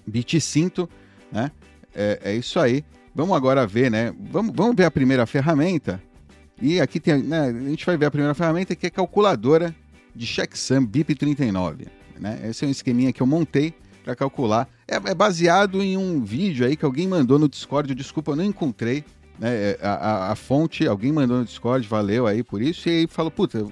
Bit 0.05 0.39
Cinto, 0.39 0.89
né? 1.31 1.51
É, 1.93 2.19
é, 2.23 2.35
isso 2.35 2.59
aí. 2.59 2.83
Vamos 3.13 3.35
agora 3.35 3.65
ver, 3.65 3.89
né? 3.89 4.13
Vamos, 4.19 4.53
vamos 4.55 4.75
ver 4.75 4.85
a 4.85 4.91
primeira 4.91 5.25
ferramenta, 5.25 6.01
e 6.61 6.79
aqui 6.79 6.99
tem, 6.99 7.21
né, 7.21 7.49
a 7.49 7.69
gente 7.69 7.85
vai 7.85 7.97
ver 7.97 8.05
a 8.05 8.11
primeira 8.11 8.33
ferramenta 8.33 8.75
que 8.75 8.87
é 8.87 8.89
calculadora 8.89 9.75
de 10.15 10.25
checksum 10.25 10.85
BIP39. 10.87 11.87
Né? 12.19 12.39
Esse 12.49 12.63
é 12.63 12.67
um 12.67 12.71
esqueminha 12.71 13.11
que 13.11 13.21
eu 13.21 13.27
montei 13.27 13.73
para 14.03 14.15
calcular. 14.15 14.69
É, 14.87 14.95
é, 14.95 15.15
baseado 15.15 15.81
em 15.81 15.97
um 15.97 16.23
vídeo 16.23 16.65
aí 16.65 16.77
que 16.77 16.85
alguém 16.85 17.07
mandou 17.07 17.37
no 17.37 17.49
Discord. 17.49 17.93
Desculpa, 17.93 18.31
eu 18.31 18.35
não 18.35 18.43
encontrei 18.43 19.03
né, 19.37 19.49
é, 19.49 19.79
a, 19.81 19.93
a, 19.93 20.31
a, 20.31 20.35
fonte. 20.35 20.87
Alguém 20.87 21.11
mandou 21.11 21.39
no 21.39 21.45
Discord, 21.45 21.85
valeu 21.87 22.25
aí 22.27 22.43
por 22.43 22.61
isso. 22.61 22.87
E 22.87 22.91
aí 22.91 23.07
falou: 23.07 23.31
puta, 23.31 23.65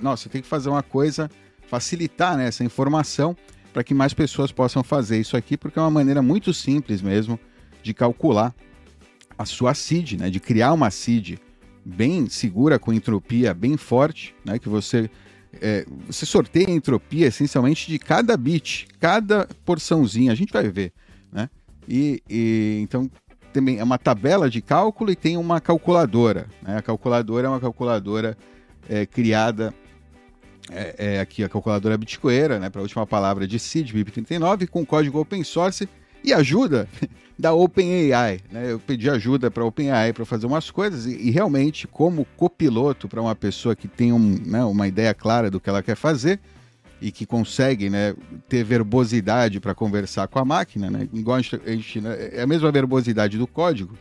nossa, 0.00 0.28
tem 0.28 0.40
que 0.40 0.48
fazer 0.48 0.70
uma 0.70 0.82
coisa, 0.82 1.30
facilitar 1.68 2.36
né, 2.36 2.46
essa 2.46 2.64
informação 2.64 3.36
para 3.72 3.84
que 3.84 3.92
mais 3.92 4.14
pessoas 4.14 4.50
possam 4.50 4.82
fazer 4.82 5.18
isso 5.20 5.36
aqui, 5.36 5.56
porque 5.56 5.78
é 5.78 5.82
uma 5.82 5.90
maneira 5.90 6.22
muito 6.22 6.54
simples 6.54 7.02
mesmo 7.02 7.38
de 7.82 7.92
calcular 7.92 8.54
a 9.36 9.44
sua 9.44 9.74
seed, 9.74 10.14
né, 10.14 10.30
de 10.30 10.40
criar 10.40 10.72
uma 10.72 10.90
seed 10.90 11.38
bem 11.86 12.28
segura, 12.28 12.78
com 12.78 12.92
entropia 12.92 13.54
bem 13.54 13.76
forte, 13.76 14.34
né? 14.44 14.58
Que 14.58 14.68
você, 14.68 15.08
é, 15.60 15.86
você 16.06 16.26
sorteia 16.26 16.66
a 16.66 16.72
entropia 16.72 17.28
essencialmente 17.28 17.88
de 17.88 17.98
cada 17.98 18.36
bit, 18.36 18.88
cada 18.98 19.46
porçãozinha, 19.64 20.32
a 20.32 20.34
gente 20.34 20.52
vai 20.52 20.68
ver, 20.68 20.92
né? 21.32 21.48
E, 21.88 22.20
e 22.28 22.80
então 22.82 23.08
também 23.52 23.78
é 23.78 23.84
uma 23.84 23.98
tabela 23.98 24.50
de 24.50 24.60
cálculo 24.60 25.10
e 25.10 25.16
tem 25.16 25.36
uma 25.36 25.60
calculadora. 25.60 26.46
Né? 26.60 26.76
A 26.76 26.82
calculadora 26.82 27.46
é 27.46 27.50
uma 27.50 27.60
calculadora 27.60 28.36
é, 28.88 29.06
criada 29.06 29.72
é, 30.70 30.94
é, 30.98 31.20
aqui 31.20 31.44
a 31.44 31.48
calculadora 31.48 31.96
bitcoeira, 31.96 32.58
né, 32.58 32.68
para 32.68 32.80
a 32.80 32.82
última 32.82 33.06
palavra 33.06 33.46
de 33.46 33.58
seed 33.58 33.92
BIP39 33.92 34.66
com 34.66 34.84
código 34.84 35.20
open 35.20 35.44
source 35.44 35.88
e 36.24 36.32
ajuda 36.32 36.88
da 37.38 37.52
OpenAI. 37.52 38.40
Né? 38.50 38.72
Eu 38.72 38.78
pedi 38.78 39.10
ajuda 39.10 39.50
para 39.50 39.62
a 39.62 39.66
OpenAI 39.66 40.12
para 40.12 40.24
fazer 40.24 40.46
umas 40.46 40.70
coisas 40.70 41.06
e, 41.06 41.28
e 41.28 41.30
realmente, 41.30 41.86
como 41.86 42.26
copiloto 42.36 43.08
para 43.08 43.20
uma 43.20 43.34
pessoa 43.34 43.76
que 43.76 43.88
tem 43.88 44.12
um, 44.12 44.38
né, 44.44 44.64
uma 44.64 44.88
ideia 44.88 45.12
clara 45.12 45.50
do 45.50 45.60
que 45.60 45.68
ela 45.68 45.82
quer 45.82 45.96
fazer 45.96 46.40
e 47.00 47.12
que 47.12 47.26
consegue 47.26 47.90
né, 47.90 48.14
ter 48.48 48.64
verbosidade 48.64 49.60
para 49.60 49.74
conversar 49.74 50.28
com 50.28 50.38
a 50.38 50.44
máquina, 50.44 50.90
né? 50.90 51.08
igual 51.12 51.36
a 51.36 51.42
gente, 51.42 51.60
a 51.66 51.70
gente 51.70 52.00
né, 52.00 52.30
é 52.32 52.42
a 52.42 52.46
mesma 52.46 52.72
verbosidade 52.72 53.36
do 53.36 53.46
código, 53.46 53.96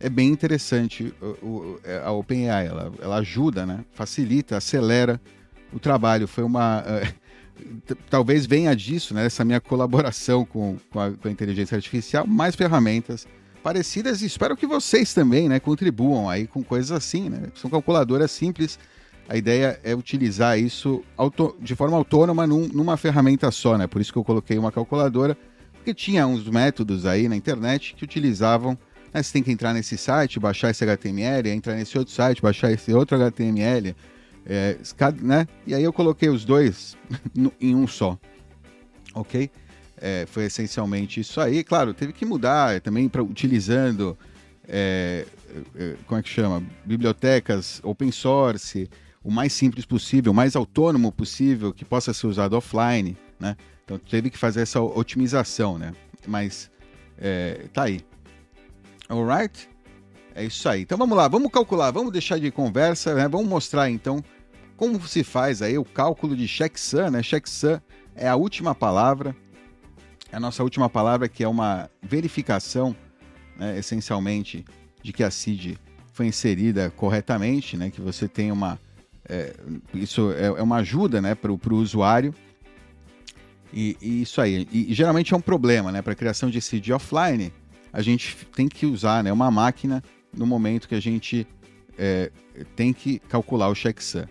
é 0.00 0.08
bem 0.08 0.28
interessante 0.28 1.14
o, 1.20 1.26
o, 1.46 1.80
a 2.04 2.10
OpenAI. 2.10 2.66
Ela, 2.66 2.92
ela 3.00 3.16
ajuda, 3.18 3.66
né, 3.66 3.84
facilita, 3.92 4.56
acelera 4.56 5.20
o 5.72 5.78
trabalho. 5.78 6.26
Foi 6.26 6.42
uma. 6.42 6.82
Talvez 8.08 8.46
venha 8.46 8.74
disso, 8.74 9.14
né, 9.14 9.26
essa 9.26 9.44
minha 9.44 9.60
colaboração 9.60 10.44
com, 10.44 10.76
com, 10.90 11.00
a, 11.00 11.10
com 11.10 11.28
a 11.28 11.30
inteligência 11.30 11.76
artificial, 11.76 12.26
mais 12.26 12.54
ferramentas 12.54 13.26
parecidas 13.62 14.22
e 14.22 14.26
espero 14.26 14.56
que 14.56 14.66
vocês 14.66 15.14
também, 15.14 15.48
né, 15.48 15.60
contribuam 15.60 16.28
aí 16.28 16.46
com 16.46 16.62
coisas 16.62 16.90
assim, 16.90 17.30
né? 17.30 17.44
São 17.54 17.70
calculadoras 17.70 18.30
simples. 18.30 18.78
a 19.28 19.36
ideia 19.36 19.78
é 19.84 19.94
utilizar 19.94 20.58
isso 20.58 21.02
de 21.60 21.74
forma 21.76 21.96
autônoma 21.96 22.46
num, 22.46 22.68
numa 22.68 22.96
ferramenta 22.96 23.50
só, 23.50 23.78
né? 23.78 23.86
Por 23.86 24.00
isso 24.00 24.12
que 24.12 24.18
eu 24.18 24.24
coloquei 24.24 24.58
uma 24.58 24.72
calculadora, 24.72 25.36
porque 25.72 25.94
tinha 25.94 26.26
uns 26.26 26.44
métodos 26.48 27.06
aí 27.06 27.28
na 27.28 27.36
internet 27.36 27.94
que 27.94 28.04
utilizavam. 28.04 28.76
Né? 29.14 29.22
Você 29.22 29.32
tem 29.32 29.42
que 29.42 29.52
entrar 29.52 29.72
nesse 29.72 29.96
site, 29.96 30.40
baixar 30.40 30.70
esse 30.70 30.84
HTML, 30.84 31.48
entrar 31.50 31.74
nesse 31.74 31.96
outro 31.96 32.12
site, 32.12 32.42
baixar 32.42 32.72
esse 32.72 32.92
outro 32.92 33.16
HTML, 33.16 33.94
é, 34.46 34.76
né? 35.20 35.46
E 35.66 35.74
aí 35.74 35.82
eu 35.82 35.92
coloquei 35.92 36.28
os 36.28 36.44
dois 36.44 36.96
em 37.60 37.74
um 37.74 37.86
só, 37.86 38.18
ok? 39.14 39.50
É, 39.96 40.26
foi 40.26 40.46
essencialmente 40.46 41.20
isso 41.20 41.40
aí. 41.40 41.62
Claro, 41.62 41.94
teve 41.94 42.12
que 42.12 42.24
mudar 42.24 42.80
também 42.80 43.08
para 43.08 43.22
utilizando 43.22 44.18
é, 44.68 45.26
é, 45.76 45.96
como 46.06 46.18
é 46.18 46.22
que 46.22 46.28
chama? 46.28 46.62
Bibliotecas 46.84 47.80
open 47.82 48.10
source, 48.10 48.88
o 49.22 49.30
mais 49.30 49.52
simples 49.52 49.84
possível, 49.84 50.32
o 50.32 50.34
mais 50.34 50.56
autônomo 50.56 51.12
possível, 51.12 51.72
que 51.72 51.84
possa 51.84 52.12
ser 52.12 52.26
usado 52.26 52.56
offline, 52.56 53.16
né? 53.38 53.56
Então 53.84 53.98
teve 53.98 54.30
que 54.30 54.38
fazer 54.38 54.62
essa 54.62 54.80
otimização, 54.80 55.78
né? 55.78 55.92
Mas 56.26 56.70
é, 57.18 57.66
tá 57.72 57.84
aí. 57.84 58.00
Alright? 59.08 59.68
É 60.34 60.44
isso 60.44 60.68
aí. 60.68 60.82
Então 60.82 60.96
vamos 60.96 61.16
lá, 61.16 61.28
vamos 61.28 61.50
calcular, 61.50 61.90
vamos 61.90 62.12
deixar 62.12 62.38
de 62.38 62.50
conversa, 62.50 63.14
né? 63.14 63.28
Vamos 63.28 63.48
mostrar 63.48 63.90
então 63.90 64.22
como 64.76 65.00
se 65.06 65.22
faz 65.22 65.62
aí 65.62 65.78
o 65.78 65.84
cálculo 65.84 66.36
de 66.36 66.48
checksum, 66.48 67.10
né? 67.10 67.22
Checksum 67.22 67.78
é 68.14 68.28
a 68.28 68.36
última 68.36 68.74
palavra, 68.74 69.36
a 70.32 70.40
nossa 70.40 70.62
última 70.62 70.88
palavra 70.88 71.28
que 71.28 71.44
é 71.44 71.48
uma 71.48 71.90
verificação, 72.02 72.96
né, 73.56 73.78
essencialmente, 73.78 74.64
de 75.02 75.12
que 75.12 75.22
a 75.22 75.30
CID 75.30 75.78
foi 76.12 76.26
inserida 76.26 76.90
corretamente, 76.90 77.76
né? 77.76 77.90
Que 77.90 78.00
você 78.00 78.26
tem 78.26 78.50
uma 78.50 78.78
é, 79.28 79.54
isso 79.94 80.32
é, 80.32 80.46
é, 80.46 80.62
uma 80.62 80.76
ajuda 80.76 81.20
né, 81.20 81.34
para 81.34 81.52
o 81.52 81.76
usuário. 81.76 82.34
E, 83.72 83.96
e, 84.00 84.22
isso 84.22 84.40
aí. 84.40 84.68
E, 84.70 84.92
geralmente 84.92 85.32
é 85.32 85.36
um 85.36 85.40
problema, 85.40 85.90
né? 85.90 86.02
Para 86.02 86.14
criação 86.14 86.50
de 86.50 86.60
seed 86.60 86.90
offline, 86.90 87.52
a 87.92 88.02
gente 88.02 88.36
tem 88.54 88.68
que 88.68 88.84
usar 88.84 89.24
né, 89.24 89.32
uma 89.32 89.50
máquina 89.50 90.02
no 90.36 90.46
momento 90.46 90.88
que 90.88 90.94
a 90.94 91.00
gente 91.00 91.46
é, 91.98 92.30
tem 92.74 92.92
que 92.92 93.18
calcular 93.18 93.68
o 93.68 93.74
checksum. 93.74 94.24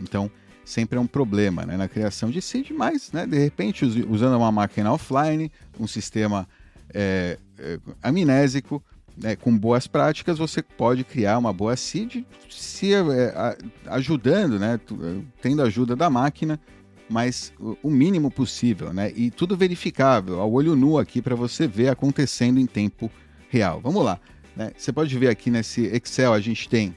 Então, 0.00 0.30
sempre 0.64 0.98
é 0.98 1.00
um 1.00 1.06
problema 1.06 1.64
né, 1.64 1.76
na 1.76 1.88
criação 1.88 2.30
de 2.30 2.40
seed, 2.40 2.70
mas, 2.70 3.12
né, 3.12 3.26
de 3.26 3.38
repente, 3.38 3.84
usando 3.84 4.36
uma 4.36 4.50
máquina 4.50 4.92
offline, 4.92 5.50
um 5.78 5.86
sistema 5.86 6.48
é, 6.92 7.38
é, 7.58 7.78
amnésico, 8.02 8.82
né, 9.16 9.36
com 9.36 9.56
boas 9.56 9.86
práticas, 9.86 10.38
você 10.38 10.62
pode 10.62 11.04
criar 11.04 11.38
uma 11.38 11.52
boa 11.52 11.76
seed, 11.76 12.24
se 12.50 12.94
é, 12.94 13.02
ajudando, 13.86 14.58
né, 14.58 14.80
tendo 15.40 15.62
a 15.62 15.66
ajuda 15.66 15.94
da 15.94 16.10
máquina, 16.10 16.58
mas 17.08 17.52
o 17.82 17.90
mínimo 17.90 18.30
possível, 18.30 18.92
né, 18.92 19.12
e 19.14 19.30
tudo 19.30 19.56
verificável, 19.56 20.40
ao 20.40 20.50
olho 20.50 20.74
nu 20.74 20.98
aqui 20.98 21.20
para 21.20 21.36
você 21.36 21.66
ver 21.66 21.88
acontecendo 21.88 22.58
em 22.58 22.66
tempo 22.66 23.10
real. 23.50 23.80
Vamos 23.80 24.02
lá, 24.02 24.18
né? 24.56 24.72
Você 24.76 24.92
pode 24.92 25.16
ver 25.18 25.28
aqui 25.28 25.50
nesse 25.50 25.82
Excel 25.86 26.32
a 26.32 26.40
gente 26.40 26.68
tem 26.68 26.94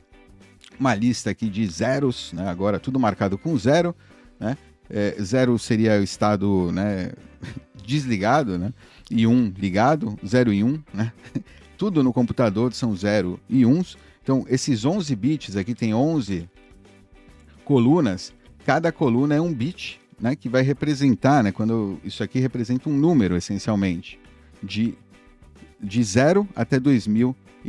uma 0.79 0.93
lista 0.93 1.31
aqui 1.31 1.49
de 1.49 1.65
zeros, 1.67 2.31
né, 2.33 2.47
agora 2.47 2.79
tudo 2.79 2.99
marcado 2.99 3.37
com 3.37 3.57
zero, 3.57 3.95
né, 4.39 4.55
é, 4.89 5.15
zero 5.21 5.57
seria 5.57 5.99
o 5.99 6.03
estado 6.03 6.71
né, 6.71 7.11
desligado, 7.85 8.57
né? 8.57 8.73
E 9.09 9.25
um 9.25 9.51
ligado, 9.57 10.17
zero 10.25 10.53
e 10.53 10.63
um, 10.63 10.81
né? 10.93 11.11
tudo 11.77 12.03
no 12.03 12.11
computador 12.11 12.73
são 12.73 12.95
0 12.95 13.39
e 13.47 13.65
1. 13.65 13.83
Então, 14.23 14.45
esses 14.49 14.83
11 14.83 15.15
bits 15.15 15.55
aqui 15.55 15.75
tem 15.75 15.93
11 15.93 16.49
colunas. 17.63 18.33
Cada 18.65 18.91
coluna 18.91 19.35
é 19.35 19.41
um 19.41 19.53
bit, 19.53 20.01
né, 20.19 20.35
que 20.35 20.49
vai 20.49 20.63
representar, 20.63 21.43
né, 21.43 21.51
quando 21.51 21.99
isso 22.03 22.23
aqui 22.23 22.39
representa 22.39 22.89
um 22.89 22.97
número 22.97 23.37
essencialmente 23.37 24.19
de 24.61 24.97
de 25.79 26.03
0 26.03 26.47
até 26.55 26.79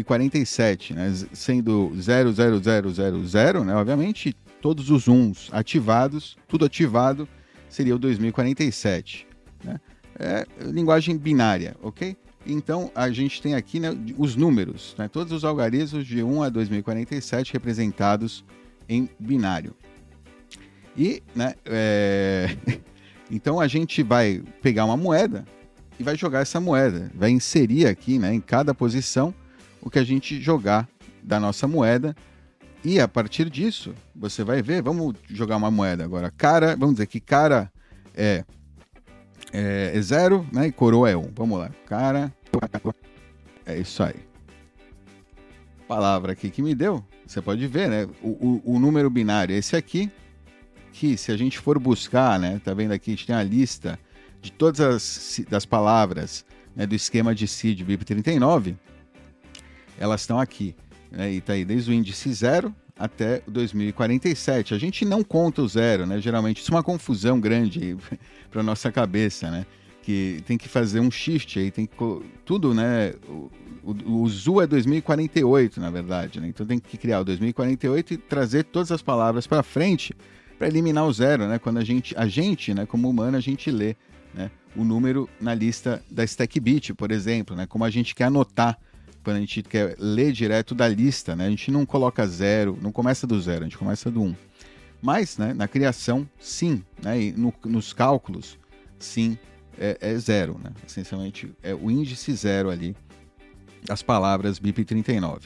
2047, 0.05 0.95
né, 0.95 1.13
sendo 1.33 1.91
00000, 1.95 3.65
né, 3.65 3.75
obviamente 3.75 4.35
todos 4.61 4.91
os 4.91 5.09
uns 5.09 5.49
ativados, 5.53 6.37
tudo 6.47 6.65
ativado 6.65 7.29
seria 7.69 7.95
o 7.95 7.99
2047, 7.99 9.27
né? 9.63 9.81
É 10.21 10.45
linguagem 10.65 11.17
binária, 11.17 11.77
ok? 11.81 12.17
Então, 12.45 12.91
a 12.93 13.09
gente 13.11 13.41
tem 13.41 13.55
aqui 13.55 13.79
né, 13.79 13.91
os 14.17 14.35
números, 14.35 14.95
né, 14.99 15.07
todos 15.07 15.33
os 15.33 15.45
algarismos 15.45 16.05
de 16.07 16.23
1 16.23 16.43
a 16.43 16.49
2047 16.49 17.53
representados 17.53 18.45
em 18.89 19.09
binário. 19.19 19.77
E, 20.97 21.23
né, 21.37 21.55
é... 21.67 22.57
então 23.31 23.61
a 23.61 23.69
gente 23.69 24.03
vai 24.03 24.43
pegar 24.61 24.87
uma 24.87 24.97
moeda 24.97 25.45
e 26.01 26.03
vai 26.03 26.17
jogar 26.17 26.41
essa 26.41 26.61
moeda, 26.61 27.13
vai 27.15 27.31
inserir 27.31 27.87
aqui, 27.87 28.19
né, 28.19 28.35
em 28.35 28.41
cada 28.41 28.75
posição, 28.75 29.33
o 29.89 29.91
que 29.91 29.99
a 29.99 30.05
gente 30.05 30.39
jogar 30.41 30.87
da 31.23 31.41
nossa 31.41 31.67
moeda. 31.67 32.15
E 32.85 33.01
a 33.01 33.09
partir 33.09 33.49
disso, 33.49 33.95
você 34.15 34.45
vai 34.45 34.63
ver, 34.63 34.83
vamos 34.83 35.15
jogar 35.29 35.57
uma 35.57 35.71
moeda 35.71 36.05
agora. 36.05 36.31
Cara, 36.37 36.77
vamos 36.77 36.97
dizer 36.97 37.07
que 37.07 37.19
cara 37.19 37.73
é, 38.15 38.45
é, 39.51 39.93
é 39.95 40.01
zero, 40.03 40.47
né, 40.53 40.67
e 40.67 40.73
coroa 40.73 41.11
é 41.11 41.17
um. 41.17 41.31
Vamos 41.35 41.59
lá, 41.59 41.71
cara 41.87 42.33
é 43.65 43.79
isso 43.79 44.03
aí. 44.03 44.15
Palavra 45.89 46.33
aqui 46.33 46.51
que 46.51 46.61
me 46.61 46.75
deu, 46.75 47.03
você 47.27 47.41
pode 47.41 47.67
ver, 47.67 47.89
né? 47.89 48.07
O, 48.23 48.29
o, 48.29 48.75
o 48.75 48.79
número 48.79 49.09
binário 49.09 49.55
é 49.55 49.59
esse 49.59 49.75
aqui, 49.75 50.11
que 50.93 51.17
se 51.17 51.33
a 51.33 51.37
gente 51.37 51.59
for 51.59 51.79
buscar, 51.79 52.39
né? 52.39 52.61
Tá 52.63 52.75
vendo 52.75 52.93
aqui, 52.93 53.11
a 53.11 53.15
gente 53.15 53.27
tem 53.27 53.35
a 53.35 53.43
lista 53.43 53.99
de 54.43 54.53
todas 54.53 54.81
as 54.81 55.41
das 55.49 55.65
palavras 55.65 56.45
né, 56.77 56.87
do 56.87 56.95
esquema 56.95 57.35
de 57.35 57.49
seed 57.49 57.81
BIP39, 57.81 58.77
elas 59.99 60.23
estão 60.23 60.39
aqui. 60.39 60.75
Né, 61.11 61.33
e 61.33 61.41
tá 61.41 61.55
aí 61.55 61.65
desde 61.65 61.91
o 61.91 61.95
índice 61.95 62.33
zero 62.33 62.75
até 62.99 63.43
2047. 63.47 64.75
A 64.75 64.79
gente 64.79 65.05
não 65.05 65.23
conta 65.23 65.63
o 65.63 65.69
zero, 65.69 66.07
né? 66.07 66.21
Geralmente 66.21 66.61
isso 66.61 66.73
é 66.73 66.77
uma 66.77 66.83
confusão 66.83 67.41
grande 67.41 67.97
para 68.51 68.63
nossa 68.63 68.91
cabeça, 68.93 69.51
né? 69.51 69.67
que 70.09 70.43
tem 70.47 70.57
que 70.57 70.71
fazer 70.71 71.01
um 71.01 71.11
shift 71.11 71.59
aí, 71.59 71.71
tem 71.71 71.85
que 71.85 71.95
tudo, 72.43 72.73
né? 72.73 73.13
O, 73.29 73.51
o, 73.85 74.23
o 74.23 74.27
ZU 74.27 74.63
é 74.63 74.67
2048, 74.67 75.79
na 75.79 75.91
verdade, 75.91 76.41
né? 76.41 76.49
Então 76.49 76.65
tem 76.65 76.79
que 76.79 76.97
criar 76.97 77.21
o 77.21 77.25
2048 77.27 78.15
e 78.15 78.17
trazer 78.17 78.65
todas 78.65 78.91
as 78.91 79.03
palavras 79.03 79.47
para 79.47 79.63
frente 79.63 80.15
para 80.59 80.67
eliminar 80.67 81.05
o 81.05 81.13
zero, 81.13 81.47
né? 81.47 81.59
Quando 81.59 81.77
a 81.77 81.85
gente, 81.85 82.15
a 82.17 82.27
gente, 82.27 82.73
né, 82.73 82.87
como 82.87 83.07
humano, 83.07 83.37
a 83.37 83.41
gente 83.41 83.71
lê, 83.71 83.97
né, 84.33 84.51
o 84.75 84.83
número 84.83 85.29
na 85.39 85.53
lista 85.53 86.03
da 86.11 86.25
stack 86.25 86.59
bit, 86.59 86.95
por 86.95 87.11
exemplo, 87.11 87.55
né? 87.55 87.67
Como 87.67 87.85
a 87.85 87.91
gente 87.91 88.15
quer 88.15 88.25
anotar 88.25 88.79
quando 89.23 89.37
a 89.37 89.41
gente 89.41 89.63
quer 89.63 89.97
ler 89.99 90.33
direto 90.33 90.75
da 90.75 90.89
lista, 90.89 91.37
né? 91.37 91.47
A 91.47 91.51
gente 91.51 91.71
não 91.71 91.85
coloca 91.85 92.27
zero, 92.27 92.79
não 92.81 92.93
começa 92.93 93.27
do 93.27 93.41
zero, 93.41 93.63
a 93.63 93.65
gente 93.65 93.79
começa 93.79 94.11
do 94.11 94.23
um. 94.23 94.35
Mas, 95.01 95.39
né, 95.39 95.53
na 95.55 95.69
criação, 95.69 96.29
sim, 96.39 96.83
né? 97.03 97.21
E 97.21 97.33
no, 97.33 97.55
nos 97.65 97.93
cálculos, 97.93 98.59
sim, 98.99 99.39
é, 99.79 99.97
é 100.01 100.17
zero, 100.17 100.61
né? 100.63 100.71
Essencialmente 100.87 101.53
é 101.63 101.75
o 101.75 101.91
índice 101.91 102.33
zero 102.33 102.71
ali 102.71 102.97
das 103.85 104.03
palavras 104.03 104.59
BIP39. 104.59 105.43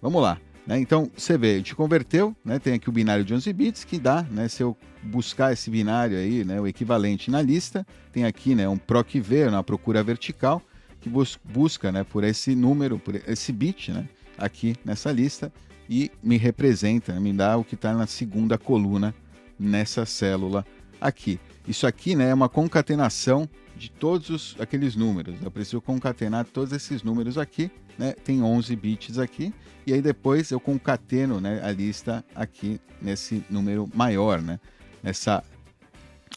Vamos 0.00 0.22
lá. 0.22 0.38
Né? 0.66 0.80
Então, 0.80 1.10
você 1.16 1.38
vê, 1.38 1.54
a 1.54 1.56
gente 1.56 1.74
converteu, 1.74 2.34
né? 2.44 2.58
tem 2.58 2.74
aqui 2.74 2.88
o 2.88 2.92
binário 2.92 3.24
de 3.24 3.32
11 3.32 3.52
bits 3.52 3.84
que 3.84 3.98
dá, 3.98 4.22
né? 4.24 4.48
se 4.48 4.62
eu 4.62 4.76
buscar 5.02 5.52
esse 5.52 5.70
binário 5.70 6.18
aí, 6.18 6.44
né? 6.44 6.60
o 6.60 6.66
equivalente 6.66 7.30
na 7.30 7.40
lista, 7.40 7.86
tem 8.12 8.24
aqui 8.24 8.54
né? 8.54 8.68
um 8.68 8.76
PROC-V, 8.76 9.46
uma 9.46 9.62
procura 9.62 10.02
vertical, 10.02 10.60
que 11.06 11.08
bus 11.08 11.38
busca 11.44 11.92
né? 11.92 12.02
por 12.02 12.24
esse 12.24 12.56
número, 12.56 12.98
por 12.98 13.14
esse 13.14 13.52
bit 13.52 13.92
né? 13.92 14.08
aqui 14.36 14.74
nessa 14.84 15.12
lista 15.12 15.52
e 15.88 16.10
me 16.20 16.36
representa, 16.36 17.12
né? 17.12 17.20
me 17.20 17.32
dá 17.32 17.56
o 17.56 17.62
que 17.62 17.76
está 17.76 17.94
na 17.94 18.08
segunda 18.08 18.58
coluna 18.58 19.14
nessa 19.56 20.04
célula 20.04 20.66
aqui. 21.00 21.38
Isso 21.66 21.86
aqui 21.86 22.16
né, 22.16 22.30
é 22.30 22.34
uma 22.34 22.48
concatenação 22.48 23.48
de 23.76 23.88
todos 23.88 24.30
os, 24.30 24.56
aqueles 24.58 24.96
números. 24.96 25.36
Eu 25.40 25.50
preciso 25.50 25.80
concatenar 25.80 26.44
todos 26.44 26.72
esses 26.72 27.04
números 27.04 27.38
aqui, 27.38 27.70
né? 27.96 28.12
Tem 28.12 28.42
11 28.42 28.74
bits 28.74 29.18
aqui 29.18 29.54
e 29.86 29.92
aí 29.92 30.02
depois 30.02 30.50
eu 30.50 30.58
concateno, 30.58 31.40
né, 31.40 31.60
a 31.62 31.70
lista 31.70 32.24
aqui 32.34 32.80
nesse 33.00 33.44
número 33.48 33.88
maior, 33.94 34.42
né? 34.42 34.58
Nessa 35.02 35.44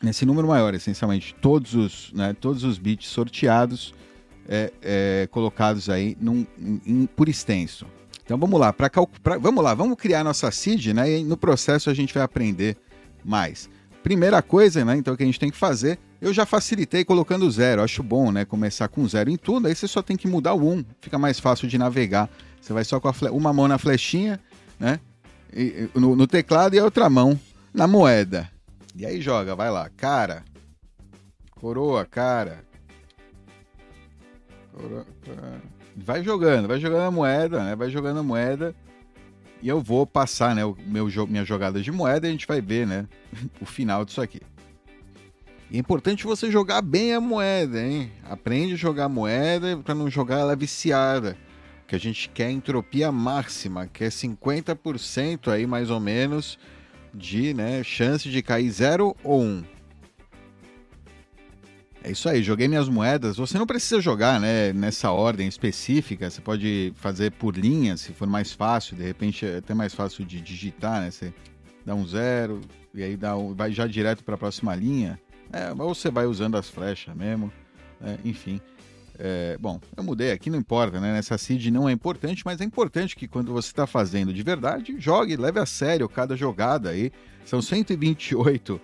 nesse 0.03 0.25
número 0.25 0.47
maior, 0.47 0.73
essencialmente 0.73 1.33
todos 1.41 1.73
os, 1.73 2.13
né, 2.13 2.33
todos 2.33 2.63
os 2.63 2.77
bits 2.77 3.07
sorteados 3.07 3.93
é, 4.49 4.73
é, 4.81 5.27
colocados 5.29 5.89
aí 5.89 6.17
num, 6.19 6.45
em, 6.57 7.05
por 7.05 7.29
extenso. 7.29 7.85
Então 8.25 8.37
vamos 8.37 8.59
lá, 8.59 8.73
para 8.73 8.89
vamos 9.39 9.63
lá, 9.63 9.75
vamos 9.75 9.95
criar 9.95 10.23
nossa 10.23 10.49
seed, 10.49 10.87
né? 10.87 11.19
E 11.19 11.23
no 11.23 11.37
processo 11.37 11.89
a 11.89 11.93
gente 11.93 12.13
vai 12.13 12.23
aprender 12.23 12.75
mais. 13.23 13.69
Primeira 14.03 14.41
coisa, 14.41 14.83
né, 14.83 14.95
então, 14.95 15.15
que 15.15 15.23
a 15.23 15.25
gente 15.25 15.39
tem 15.39 15.51
que 15.51 15.57
fazer, 15.57 15.99
eu 16.21 16.33
já 16.33 16.45
facilitei 16.45 17.03
colocando 17.03 17.49
zero. 17.51 17.83
Acho 17.83 18.01
bom, 18.01 18.31
né, 18.31 18.45
começar 18.45 18.87
com 18.87 19.07
zero 19.07 19.29
em 19.29 19.37
tudo, 19.37 19.67
aí 19.67 19.75
você 19.75 19.87
só 19.87 20.01
tem 20.01 20.15
que 20.15 20.27
mudar 20.27 20.53
o 20.53 20.73
um, 20.73 20.83
fica 21.01 21.17
mais 21.19 21.39
fácil 21.39 21.67
de 21.67 21.77
navegar. 21.77 22.29
Você 22.61 22.73
vai 22.73 22.83
só 22.83 22.99
com 22.99 23.11
uma 23.31 23.53
mão 23.53 23.67
na 23.67 23.77
flechinha, 23.77 24.39
né, 24.79 24.99
no, 25.93 26.15
no 26.15 26.27
teclado 26.27 26.75
e 26.75 26.79
a 26.79 26.83
outra 26.83 27.09
mão 27.09 27.39
na 27.73 27.87
moeda. 27.87 28.49
E 28.95 29.05
aí 29.05 29.21
joga, 29.21 29.55
vai 29.55 29.69
lá, 29.69 29.89
cara, 29.89 30.43
coroa, 31.59 32.05
cara. 32.05 32.68
Vai 35.95 36.23
jogando, 36.23 36.67
vai 36.67 36.79
jogando 36.79 37.03
a 37.03 37.11
moeda, 37.11 37.63
né? 37.63 37.75
Vai 37.75 37.89
jogando 37.89 38.19
a 38.19 38.23
moeda 38.23 38.75
e 39.61 39.67
eu 39.67 39.81
vou 39.81 40.07
passar, 40.07 40.55
né, 40.55 40.63
o 40.63 40.75
meu 40.85 41.07
minha 41.27 41.43
jogada 41.43 41.81
de 41.81 41.91
moeda 41.91 42.27
e 42.27 42.29
a 42.29 42.31
gente 42.31 42.47
vai 42.47 42.61
ver, 42.61 42.87
né, 42.87 43.07
o 43.59 43.65
final 43.65 44.05
disso 44.05 44.21
aqui. 44.21 44.39
E 45.69 45.75
é 45.77 45.79
importante 45.79 46.23
você 46.23 46.49
jogar 46.49 46.81
bem 46.81 47.13
a 47.13 47.21
moeda, 47.21 47.79
hein? 47.79 48.11
Aprende 48.27 48.73
a 48.73 48.77
jogar 48.77 49.05
a 49.05 49.09
moeda 49.09 49.77
para 49.77 49.93
não 49.93 50.09
jogar 50.09 50.39
ela 50.39 50.55
viciada. 50.55 51.37
Que 51.85 51.95
a 51.95 51.99
gente 51.99 52.29
quer 52.29 52.49
entropia 52.49 53.11
máxima, 53.11 53.85
que 53.85 54.03
é 54.03 54.09
50% 54.09 55.51
aí 55.51 55.67
mais 55.67 55.91
ou 55.91 55.99
menos 55.99 56.57
de, 57.13 57.53
né, 57.53 57.83
chance 57.83 58.29
de 58.29 58.41
cair 58.41 58.69
0 58.69 59.15
ou 59.23 59.41
1. 59.41 59.45
Um. 59.45 59.63
É 62.01 62.11
isso 62.11 62.29
aí, 62.29 62.41
joguei 62.41 62.67
minhas 62.67 62.87
moedas. 62.87 63.37
Você 63.37 63.57
não 63.57 63.67
precisa 63.67 63.99
jogar 63.99 64.39
né, 64.39 64.71
nessa 64.71 65.11
ordem 65.11 65.47
específica, 65.47 66.29
você 66.29 66.39
pode 66.39 66.93
fazer 66.95 67.31
por 67.31 67.57
linha, 67.57 67.97
se 67.97 68.13
for 68.13 68.27
mais 68.27 68.53
fácil, 68.53 68.95
de 68.95 69.03
repente 69.03 69.45
é 69.45 69.57
até 69.57 69.73
mais 69.73 69.93
fácil 69.93 70.23
de 70.23 70.39
digitar, 70.39 71.01
né? 71.01 71.11
Você 71.11 71.33
dá 71.85 71.93
um 71.93 72.07
zero 72.07 72.61
e 72.93 73.03
aí 73.03 73.17
dá 73.17 73.35
um, 73.35 73.53
vai 73.53 73.71
já 73.71 73.85
direto 73.85 74.23
para 74.23 74.35
a 74.35 74.37
próxima 74.37 74.73
linha. 74.75 75.19
É, 75.51 75.71
ou 75.71 75.93
você 75.93 76.09
vai 76.09 76.25
usando 76.25 76.55
as 76.55 76.69
flechas 76.69 77.13
mesmo, 77.15 77.51
né? 77.99 78.17
enfim. 78.23 78.61
É, 79.21 79.57
bom, 79.59 79.81
eu 79.97 80.03
mudei 80.03 80.31
aqui, 80.31 80.49
não 80.49 80.57
importa, 80.57 81.01
né? 81.01 81.11
Nessa 81.11 81.37
seed 81.37 81.67
não 81.67 81.89
é 81.89 81.91
importante, 81.91 82.43
mas 82.45 82.61
é 82.61 82.63
importante 82.63 83.17
que 83.17 83.27
quando 83.27 83.51
você 83.51 83.67
está 83.67 83.85
fazendo 83.85 84.33
de 84.33 84.41
verdade, 84.41 84.95
jogue, 84.97 85.35
leve 85.35 85.59
a 85.59 85.65
sério 85.65 86.07
cada 86.07 86.37
jogada 86.37 86.91
aí. 86.91 87.11
São 87.43 87.61
128 87.61 88.79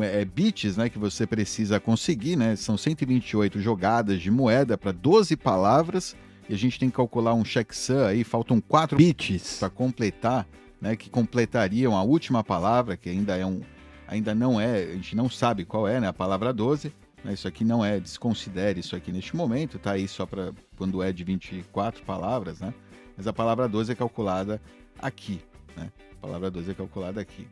é, 0.00 0.24
bits 0.24 0.76
né, 0.76 0.88
que 0.88 0.98
você 0.98 1.26
precisa 1.26 1.80
conseguir, 1.80 2.36
né? 2.36 2.56
São 2.56 2.76
128 2.76 3.60
jogadas 3.60 4.20
de 4.20 4.30
moeda 4.30 4.76
para 4.76 4.92
12 4.92 5.36
palavras. 5.36 6.16
E 6.48 6.54
a 6.54 6.56
gente 6.56 6.78
tem 6.78 6.88
que 6.88 6.96
calcular 6.96 7.34
um 7.34 7.44
checksum 7.44 8.04
aí, 8.04 8.24
faltam 8.24 8.60
4 8.60 8.96
bits 8.96 9.58
para 9.58 9.68
completar, 9.68 10.46
né? 10.80 10.96
Que 10.96 11.10
completariam 11.10 11.96
a 11.96 12.02
última 12.02 12.42
palavra, 12.42 12.96
que 12.96 13.08
ainda 13.08 13.36
é 13.36 13.44
um. 13.44 13.60
Ainda 14.06 14.34
não 14.34 14.58
é, 14.58 14.84
a 14.84 14.94
gente 14.94 15.14
não 15.14 15.28
sabe 15.28 15.66
qual 15.66 15.86
é, 15.86 16.00
né? 16.00 16.08
A 16.08 16.12
palavra 16.12 16.52
12. 16.52 16.92
Né, 17.24 17.34
isso 17.34 17.48
aqui 17.48 17.64
não 17.64 17.84
é, 17.84 17.98
desconsidere 17.98 18.80
isso 18.80 18.94
aqui 18.94 19.10
neste 19.10 19.34
momento, 19.34 19.78
tá 19.78 19.92
aí 19.92 20.06
só 20.06 20.24
para 20.24 20.52
quando 20.76 21.02
é 21.02 21.12
de 21.12 21.24
24 21.24 22.04
palavras, 22.04 22.60
né? 22.60 22.72
Mas 23.16 23.26
a 23.26 23.32
palavra 23.32 23.68
12 23.68 23.92
é 23.92 23.94
calculada 23.94 24.60
aqui, 25.00 25.40
né? 25.76 25.90
A 26.12 26.20
palavra 26.20 26.50
12 26.50 26.70
é 26.70 26.74
calculada 26.74 27.20
aqui. 27.20 27.46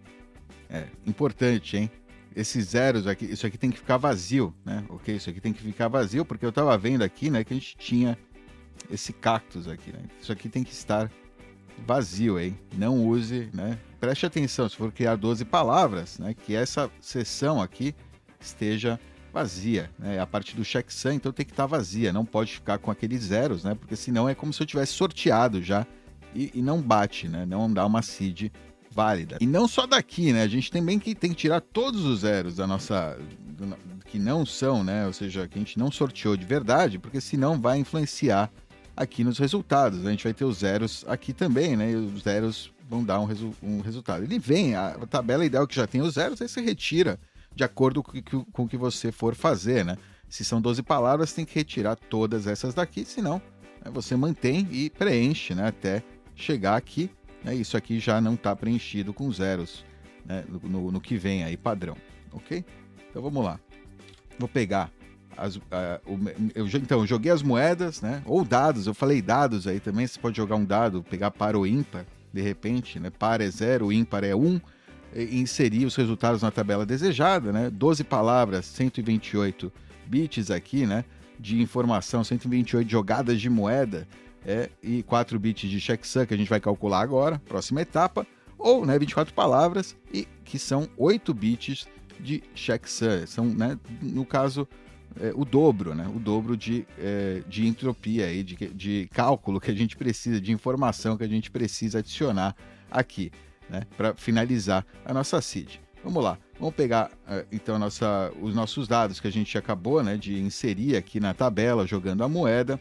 É 0.71 0.87
importante, 1.07 1.76
hein? 1.76 1.90
Esses 2.37 2.66
zeros 2.66 3.07
aqui, 3.07 3.25
isso 3.25 3.47
aqui 3.47 3.57
tem 3.57 3.71
que 3.71 3.78
ficar 3.78 3.97
vazio, 3.97 4.55
né? 4.62 4.85
Ok, 4.90 5.16
isso 5.16 5.31
aqui 5.31 5.40
tem 5.40 5.55
que 5.55 5.62
ficar 5.62 5.88
vazio, 5.88 6.23
porque 6.23 6.45
eu 6.45 6.50
estava 6.50 6.76
vendo 6.76 7.02
aqui, 7.02 7.31
né, 7.31 7.43
que 7.43 7.55
a 7.55 7.57
gente 7.57 7.75
tinha 7.78 8.16
esse 8.90 9.11
cactus 9.11 9.66
aqui, 9.66 9.90
né? 9.90 10.00
Isso 10.21 10.31
aqui 10.31 10.47
tem 10.47 10.62
que 10.62 10.73
estar 10.73 11.11
vazio, 11.87 12.38
hein? 12.38 12.59
Não 12.76 13.07
use, 13.07 13.49
né? 13.55 13.78
Preste 13.99 14.26
atenção, 14.26 14.69
se 14.69 14.76
for 14.76 14.93
criar 14.93 15.16
12 15.16 15.47
palavras, 15.47 16.19
né, 16.19 16.35
que 16.35 16.55
essa 16.55 16.90
seção 17.00 17.61
aqui 17.61 17.95
esteja 18.38 19.00
vazia, 19.33 19.90
né? 19.99 20.21
A 20.21 20.26
parte 20.26 20.55
do 20.55 20.62
checksum, 20.62 21.12
então 21.12 21.33
tem 21.33 21.47
que 21.47 21.52
estar 21.52 21.64
vazia, 21.64 22.12
não 22.12 22.26
pode 22.26 22.52
ficar 22.52 22.76
com 22.76 22.90
aqueles 22.90 23.23
zeros, 23.23 23.64
né? 23.64 23.75
Porque 23.75 23.97
senão 23.97 24.28
é 24.28 24.35
como 24.35 24.52
se 24.52 24.62
eu 24.62 24.66
tivesse 24.66 24.93
sorteado 24.93 25.62
já 25.62 25.87
e, 26.35 26.50
e 26.55 26.61
não 26.61 26.83
bate, 26.83 27.28
né? 27.28 27.47
Não 27.47 27.73
dá 27.73 27.87
uma 27.87 28.02
seed 28.02 28.50
válida. 28.97 29.37
E 29.41 29.47
não 29.47 29.69
só 29.69 29.87
daqui, 29.87 30.33
né? 30.33 30.43
A 30.43 30.49
gente 30.49 30.71
também 30.73 30.99
que 30.99 31.15
tem 31.15 31.31
que 31.31 31.37
tirar 31.37 31.61
todos 31.61 32.05
os 32.07 32.21
zeros 32.21 32.57
da 32.57 32.67
nossa. 32.67 33.19
Do, 33.47 33.76
que 34.06 34.19
não 34.19 34.47
são, 34.47 34.82
né? 34.82 35.06
Ou 35.06 35.13
seja, 35.13 35.47
que 35.47 35.59
a 35.59 35.61
gente 35.61 35.78
não 35.78 35.91
sorteou 35.91 36.37
de 36.37 36.47
verdade, 36.47 36.99
porque 36.99 37.21
senão 37.21 37.61
vai 37.61 37.78
influenciar 37.78 38.50
aqui 38.97 39.23
nos 39.23 39.39
resultados. 39.39 40.06
A 40.06 40.11
gente 40.11 40.25
vai 40.25 40.32
ter 40.32 40.45
os 40.45 40.59
zeros 40.59 41.04
aqui 41.06 41.32
também, 41.32 41.76
né? 41.76 41.91
E 41.91 41.97
os 41.97 42.23
zeros 42.23 42.73
vão 42.89 43.04
dar 43.04 43.21
um, 43.21 43.25
resu 43.25 43.52
um 43.63 43.80
resultado. 43.80 44.25
Ele 44.25 44.39
vem, 44.39 44.75
a, 44.75 44.93
tabela 45.11 45.45
ideal 45.45 45.67
que 45.67 45.76
já 45.76 45.87
tem 45.87 46.00
os 46.00 46.15
zeros, 46.15 46.41
aí 46.41 46.49
você 46.49 46.61
retira 46.61 47.19
de 47.54 47.65
acordo 47.65 48.02
com, 48.02 48.13
com 48.52 48.63
o 48.63 48.69
que 48.69 48.76
você 48.76 49.13
for 49.13 49.35
fazer, 49.35 49.85
né? 49.85 49.97
Se 50.28 50.45
são 50.45 50.61
12 50.61 50.82
palavras, 50.82 51.32
tem 51.32 51.45
que 51.45 51.54
retirar 51.54 51.97
todas 51.97 52.47
essas 52.47 52.75
daqui, 52.75 53.04
senão 53.04 53.41
né, 53.85 53.91
você 53.93 54.17
mantém 54.17 54.67
e 54.71 54.91
preenche, 54.91 55.54
né? 55.54 55.69
Até 55.69 56.02
chegar 56.35 56.76
aqui 56.76 57.11
né, 57.47 57.54
isso 57.54 57.76
aqui 57.76 58.00
já 58.00 58.21
não 58.21 58.35
está 58.35 58.54
preenchido 58.56 59.15
com 59.15 59.30
zeros 59.30 59.85
né, 60.25 60.45
no, 60.49 60.91
no, 60.91 61.00
que 61.00 61.17
vem 61.17 61.45
aí 61.45 61.56
padrão, 61.56 61.97
ok? 62.32 62.65
Então 63.09 63.23
vamos 63.23 63.45
lá. 63.45 63.61
Vou 64.37 64.49
pegar 64.49 64.91
as, 65.37 65.56
uh, 65.56 65.61
o, 66.04 66.19
eu, 66.54 66.67
então, 66.67 67.00
eu 67.00 67.06
joguei 67.06 67.30
as 67.30 67.43
moedas, 67.43 68.02
né? 68.02 68.21
Ou 68.26 68.45
dados, 68.45 68.89
eu 68.89 68.95
falei 68.95 69.23
dados 69.23 69.69
aí 69.69 69.78
também. 69.78 70.06
Você 70.06 70.19
pode 70.19 70.37
jogar 70.37 70.56
um 70.56 70.65
dado, 70.65 71.04
pegar 71.04 71.30
par 71.30 71.54
ou 71.54 71.65
ímpar, 71.67 72.04
de 72.32 72.43
repente, 72.43 72.99
né? 72.99 73.11
Par 73.11 73.41
é 73.41 73.49
zero, 73.49 73.93
ímpar 73.93 74.25
é 74.25 74.35
um, 74.35 74.61
inserir 75.15 75.87
os 75.87 75.95
resultados 75.95 76.43
na 76.43 76.50
tabela 76.50 76.85
desejada, 76.85 77.52
né? 77.52 77.71
12 77.71 78.02
palavras, 78.02 78.67
128 78.67 79.73
bits 80.06 80.50
aqui, 80.50 80.85
né? 80.85 81.04
De 81.39 81.61
informação, 81.61 82.25
128 82.25 82.91
jogadas 82.91 83.41
de 83.41 83.49
moeda 83.49 84.09
é, 84.47 84.71
e 84.80 85.02
4 85.02 85.39
bits 85.41 85.69
de 85.69 85.80
checksum, 85.80 86.25
que 86.25 86.32
a 86.32 86.37
gente 86.37 86.49
vai 86.49 86.61
calcular 86.61 87.00
agora, 87.00 87.43
próxima 87.47 87.82
etapa, 87.82 88.25
ou 88.56 88.87
né, 88.87 88.97
24 88.97 89.35
palavras, 89.35 89.97
e 90.15 90.26
que 90.45 90.59
são 90.59 90.89
8 90.97 91.35
bits 91.35 91.89
de 92.21 92.43
checksum. 92.54 93.26
São, 93.26 93.45
né, 93.45 93.76
no 94.00 94.25
caso, 94.25 94.67
é, 95.21 95.32
o 95.35 95.45
dobro, 95.45 95.95
né, 95.95 96.09
o 96.15 96.21
dobro 96.21 96.56
de, 96.56 96.87
é, 96.97 97.43
de 97.49 97.67
entropia, 97.67 98.26
aí, 98.26 98.45
de, 98.45 98.54
de 98.54 99.09
cálculo 99.13 99.61
que 99.61 99.71
a 99.71 99.75
gente 99.75 99.97
precisa, 99.97 100.41
de 100.41 100.52
informação 100.52 101.17
que 101.17 101.25
a 101.25 101.28
gente 101.28 101.50
precisa 101.50 101.99
adicionar 101.99 102.54
aqui, 102.89 103.32
né, 103.69 103.82
para 103.97 104.15
finalizar 104.15 104.87
a 105.04 105.13
nossa 105.13 105.41
seed. 105.43 105.80
Vamos 106.04 106.23
lá, 106.23 106.39
vamos 106.61 106.76
pegar 106.76 107.11
é, 107.26 107.45
então 107.50 107.80
nossa, 107.80 108.32
os 108.41 108.54
nossos 108.54 108.87
dados 108.87 109.19
que 109.19 109.26
a 109.26 109.32
gente 109.32 109.59
acabou 109.59 110.04
né, 110.04 110.17
de 110.17 110.39
inserir 110.39 110.95
aqui 110.95 111.19
na 111.19 111.35
tabela, 111.35 111.85
jogando 111.85 112.23
a 112.23 112.28
moeda 112.28 112.78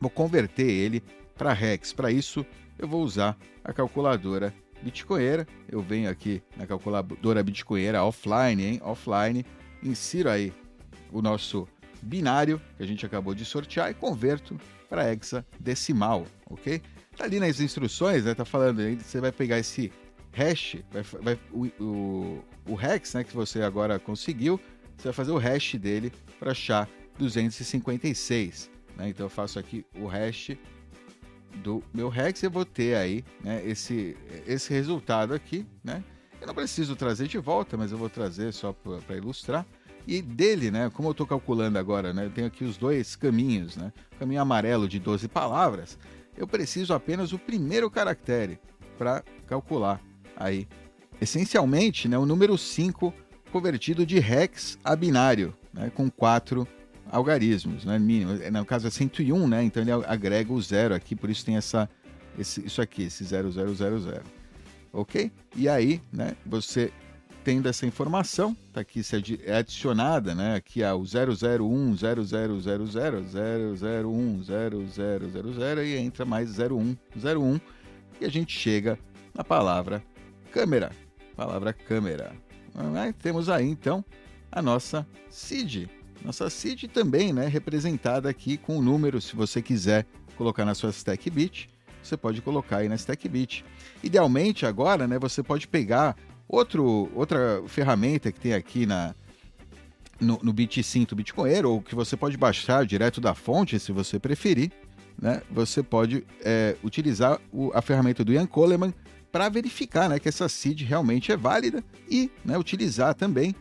vou 0.00 0.10
converter 0.10 0.68
ele 0.68 1.02
para 1.36 1.52
Rex. 1.52 1.92
Para 1.92 2.10
isso, 2.10 2.44
eu 2.78 2.88
vou 2.88 3.02
usar 3.02 3.36
a 3.64 3.72
calculadora 3.72 4.54
Bitcoinera. 4.82 5.46
Eu 5.68 5.80
venho 5.80 6.10
aqui 6.10 6.42
na 6.56 6.66
calculadora 6.66 7.42
Bitcoinera 7.42 8.04
offline, 8.04 8.62
hein? 8.62 8.80
Offline, 8.82 9.44
insiro 9.82 10.30
aí 10.30 10.52
o 11.12 11.22
nosso 11.22 11.68
binário 12.02 12.60
que 12.76 12.82
a 12.82 12.86
gente 12.86 13.04
acabou 13.04 13.34
de 13.34 13.44
sortear 13.44 13.90
e 13.90 13.94
converto 13.94 14.58
para 14.88 15.12
hexadecimal, 15.12 16.26
ok? 16.48 16.80
Tá 17.16 17.24
ali 17.24 17.40
nas 17.40 17.60
instruções, 17.60 18.24
né? 18.24 18.34
Tá 18.34 18.44
falando 18.44 18.80
aí, 18.80 18.96
você 18.96 19.20
vai 19.20 19.32
pegar 19.32 19.58
esse 19.58 19.90
hash, 20.32 20.76
vai, 20.90 21.02
vai, 21.02 21.38
o, 21.50 21.66
o, 21.82 22.44
o 22.68 22.80
hex, 22.80 23.14
né, 23.14 23.24
que 23.24 23.34
você 23.34 23.62
agora 23.62 23.98
conseguiu, 23.98 24.60
você 24.96 25.04
vai 25.04 25.12
fazer 25.14 25.32
o 25.32 25.38
hash 25.38 25.74
dele 25.76 26.12
para 26.38 26.52
achar 26.52 26.88
256. 27.18 28.70
Né? 28.96 29.08
Então 29.08 29.26
eu 29.26 29.30
faço 29.30 29.58
aqui 29.58 29.84
o 29.98 30.06
hash 30.06 30.56
do 31.56 31.82
meu 31.92 32.12
hex 32.12 32.42
e 32.42 32.48
vou 32.48 32.64
ter 32.64 32.96
aí 32.96 33.24
né, 33.42 33.62
esse, 33.64 34.16
esse 34.46 34.72
resultado 34.72 35.34
aqui. 35.34 35.66
Né? 35.82 36.02
Eu 36.40 36.46
não 36.46 36.54
preciso 36.54 36.94
trazer 36.96 37.28
de 37.28 37.38
volta, 37.38 37.76
mas 37.76 37.92
eu 37.92 37.98
vou 37.98 38.10
trazer 38.10 38.52
só 38.52 38.72
para 38.72 39.16
ilustrar. 39.16 39.66
E 40.06 40.22
dele, 40.22 40.70
né, 40.70 40.90
como 40.90 41.08
eu 41.08 41.12
estou 41.12 41.26
calculando 41.26 41.78
agora, 41.78 42.12
né, 42.12 42.26
eu 42.26 42.30
tenho 42.30 42.46
aqui 42.46 42.64
os 42.64 42.76
dois 42.76 43.16
caminhos. 43.16 43.76
Né? 43.76 43.92
O 44.14 44.18
caminho 44.18 44.40
amarelo 44.40 44.88
de 44.88 45.00
12 45.00 45.26
palavras, 45.28 45.98
eu 46.36 46.46
preciso 46.46 46.94
apenas 46.94 47.32
o 47.32 47.38
primeiro 47.38 47.90
caractere 47.90 48.60
para 48.96 49.24
calcular 49.46 50.00
aí. 50.36 50.68
Essencialmente, 51.20 52.08
né, 52.08 52.16
o 52.18 52.26
número 52.26 52.56
5 52.56 53.12
convertido 53.50 54.04
de 54.04 54.18
hex 54.18 54.78
a 54.84 54.94
binário, 54.94 55.54
né, 55.72 55.90
com 55.94 56.10
4 56.10 56.68
algarismos, 57.10 57.84
né? 57.84 57.98
Mínimo. 57.98 58.32
É, 58.42 58.50
no 58.50 58.64
caso 58.64 58.86
é 58.86 58.90
101, 58.90 59.48
né? 59.48 59.62
Então 59.64 59.82
ele 59.82 59.92
agrega 59.92 60.52
o 60.52 60.60
zero 60.60 60.94
aqui, 60.94 61.14
por 61.14 61.30
isso 61.30 61.44
tem 61.44 61.56
essa, 61.56 61.88
esse, 62.38 62.64
isso 62.64 62.80
aqui, 62.80 63.04
esse 63.04 63.24
0000. 63.24 64.22
Ok? 64.92 65.30
E 65.54 65.68
aí, 65.68 66.00
né? 66.12 66.36
Você 66.44 66.92
tendo 67.46 67.68
essa 67.68 67.86
informação, 67.86 68.56
tá 68.72 68.80
aqui 68.80 69.02
é 69.44 69.58
adicionada, 69.58 70.34
né? 70.34 70.56
Aqui 70.56 70.82
ao 70.82 71.02
001, 71.02 71.96
0000, 71.96 72.24
001, 74.04 74.42
0000 74.42 75.84
e 75.84 75.96
entra 75.96 76.24
mais 76.24 76.58
01, 76.58 76.96
01 77.14 77.60
e 78.20 78.24
a 78.24 78.28
gente 78.28 78.52
chega 78.52 78.98
na 79.32 79.44
palavra 79.44 80.02
câmera. 80.50 80.90
Palavra 81.36 81.72
câmera. 81.72 82.32
temos 83.22 83.48
aí 83.48 83.68
então 83.68 84.04
a 84.50 84.60
nossa 84.60 85.06
CID, 85.30 85.88
nossa 86.26 86.50
seed 86.50 86.88
também, 86.88 87.32
né, 87.32 87.46
representada 87.46 88.28
aqui 88.28 88.56
com 88.56 88.76
o 88.76 88.82
número, 88.82 89.20
se 89.20 89.36
você 89.36 89.62
quiser 89.62 90.04
colocar 90.36 90.64
na 90.64 90.74
sua 90.74 90.90
stack 90.90 91.30
bit, 91.30 91.70
você 92.02 92.16
pode 92.16 92.42
colocar 92.42 92.78
aí 92.78 92.88
na 92.88 92.96
StackBit. 92.96 93.64
Idealmente 94.02 94.66
agora, 94.66 95.06
né, 95.06 95.18
você 95.18 95.42
pode 95.42 95.66
pegar 95.66 96.16
outro, 96.48 97.10
outra 97.14 97.62
ferramenta 97.68 98.30
que 98.30 98.40
tem 98.40 98.54
aqui 98.54 98.86
na, 98.86 99.14
no, 100.20 100.38
no 100.42 100.52
BitCinto 100.52 101.14
Bitcoin, 101.14 101.62
ou 101.64 101.80
que 101.80 101.94
você 101.94 102.16
pode 102.16 102.36
baixar 102.36 102.84
direto 102.84 103.20
da 103.20 103.34
fonte, 103.34 103.78
se 103.78 103.92
você 103.92 104.18
preferir, 104.18 104.70
né? 105.20 105.42
Você 105.50 105.82
pode 105.82 106.26
é, 106.44 106.76
utilizar 106.84 107.40
o, 107.50 107.70
a 107.74 107.80
ferramenta 107.80 108.22
do 108.22 108.32
Ian 108.32 108.46
Coleman 108.46 108.92
para 109.32 109.48
verificar 109.48 110.08
né, 110.08 110.18
que 110.18 110.28
essa 110.28 110.48
seed 110.48 110.82
realmente 110.82 111.32
é 111.32 111.36
válida 111.36 111.82
e 112.08 112.30
né, 112.44 112.58
utilizar 112.58 113.14
também 113.14 113.54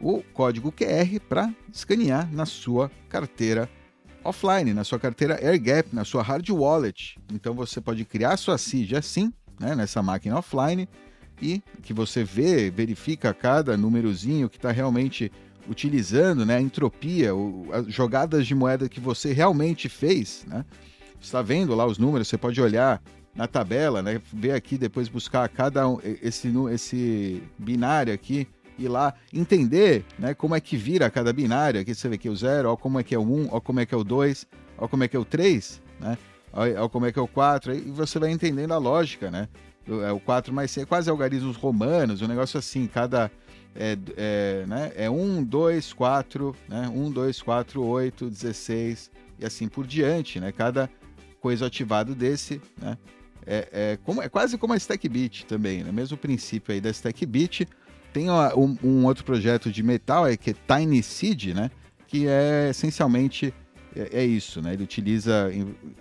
o 0.00 0.22
código 0.32 0.72
QR 0.72 1.20
para 1.28 1.54
escanear 1.72 2.30
na 2.32 2.46
sua 2.46 2.90
carteira 3.08 3.68
offline, 4.24 4.72
na 4.72 4.84
sua 4.84 4.98
carteira 4.98 5.38
AirGap, 5.44 5.94
na 5.94 6.04
sua 6.04 6.22
hard 6.22 6.48
wallet. 6.50 7.18
Então 7.32 7.54
você 7.54 7.80
pode 7.80 8.04
criar 8.04 8.36
sua 8.36 8.56
seed 8.58 8.94
assim, 8.94 9.32
né, 9.60 9.74
nessa 9.74 10.02
máquina 10.02 10.38
offline, 10.38 10.88
e 11.40 11.62
que 11.82 11.92
você 11.92 12.24
vê, 12.24 12.70
verifica 12.70 13.34
cada 13.34 13.76
númerozinho 13.76 14.48
que 14.48 14.56
está 14.56 14.70
realmente 14.70 15.30
utilizando 15.68 16.44
né, 16.44 16.56
a 16.56 16.60
entropia, 16.60 17.34
o, 17.34 17.68
as 17.72 17.86
jogadas 17.86 18.46
de 18.46 18.54
moeda 18.54 18.88
que 18.88 19.00
você 19.00 19.32
realmente 19.32 19.88
fez. 19.88 20.44
Né? 20.46 20.64
Está 21.20 21.42
vendo 21.42 21.74
lá 21.74 21.86
os 21.86 21.98
números, 21.98 22.28
você 22.28 22.38
pode 22.38 22.60
olhar 22.60 23.02
na 23.34 23.46
tabela, 23.46 24.02
né, 24.02 24.20
ver 24.32 24.52
aqui, 24.52 24.78
depois 24.78 25.08
buscar 25.08 25.48
cada 25.48 25.88
um, 25.88 25.98
esse, 26.22 26.52
esse 26.70 27.42
binário 27.58 28.12
aqui 28.14 28.46
ir 28.78 28.88
lá 28.88 29.14
entender 29.32 30.04
né, 30.18 30.34
como 30.34 30.54
é 30.54 30.60
que 30.60 30.76
vira 30.76 31.10
cada 31.10 31.32
binário. 31.32 31.80
Aqui 31.80 31.94
você 31.94 32.08
vê 32.08 32.18
que 32.18 32.28
é 32.28 32.30
o 32.30 32.36
0, 32.36 32.70
ó 32.70 32.76
como 32.76 32.98
é 32.98 33.02
que 33.02 33.14
é 33.14 33.18
o 33.18 33.22
1, 33.22 33.24
um, 33.24 33.48
ó 33.50 33.60
como 33.60 33.80
é 33.80 33.86
que 33.86 33.94
é 33.94 33.98
o 33.98 34.04
2, 34.04 34.46
ó 34.78 34.88
como 34.88 35.04
é 35.04 35.08
que 35.08 35.16
é 35.16 35.20
o 35.20 35.24
3, 35.24 35.82
né? 36.00 36.18
Ó, 36.52 36.84
ó 36.84 36.88
como 36.88 37.06
é 37.06 37.12
que 37.12 37.18
é 37.18 37.22
o 37.22 37.28
4, 37.28 37.74
e 37.74 37.90
você 37.90 38.18
vai 38.18 38.30
entendendo 38.30 38.72
a 38.72 38.78
lógica, 38.78 39.30
né? 39.30 39.48
É 39.86 40.12
o 40.12 40.20
4 40.20 40.52
mais 40.52 40.70
6, 40.70 40.84
é 40.84 40.86
quase 40.86 41.10
algarismos 41.10 41.56
romanos, 41.56 42.22
um 42.22 42.26
negócio 42.26 42.58
assim, 42.58 42.86
cada 42.86 43.30
é, 43.76 43.98
é, 44.16 44.64
né, 44.66 44.92
é 44.94 45.10
1, 45.10 45.42
2, 45.42 45.92
4, 45.92 46.56
né? 46.68 46.90
1, 46.94 47.10
2, 47.10 47.42
4, 47.42 47.84
8, 47.84 48.30
16 48.30 49.10
e 49.38 49.44
assim 49.44 49.68
por 49.68 49.86
diante, 49.86 50.38
né? 50.38 50.52
Cada 50.52 50.88
coisa 51.40 51.66
ativado 51.66 52.14
desse, 52.14 52.60
né? 52.80 52.96
É, 53.46 53.68
é, 53.72 53.98
como, 54.02 54.22
é 54.22 54.28
quase 54.28 54.56
como 54.56 54.72
a 54.72 54.76
StackBit 54.76 55.44
também, 55.44 55.82
né? 55.82 55.92
Mesmo 55.92 56.16
princípio 56.16 56.72
aí 56.72 56.80
da 56.80 56.90
StackBit, 56.90 57.68
tem 58.14 58.30
um, 58.30 58.78
um, 58.82 59.04
outro 59.06 59.24
projeto 59.24 59.72
de 59.72 59.82
metal, 59.82 60.24
é 60.24 60.36
que 60.36 60.50
é 60.50 60.54
Tiny 60.54 61.02
Seed, 61.02 61.46
né? 61.46 61.68
Que 62.06 62.28
é 62.28 62.68
essencialmente 62.70 63.52
é, 63.96 64.20
é 64.20 64.24
isso, 64.24 64.62
né? 64.62 64.72
Ele 64.72 64.84
utiliza 64.84 65.50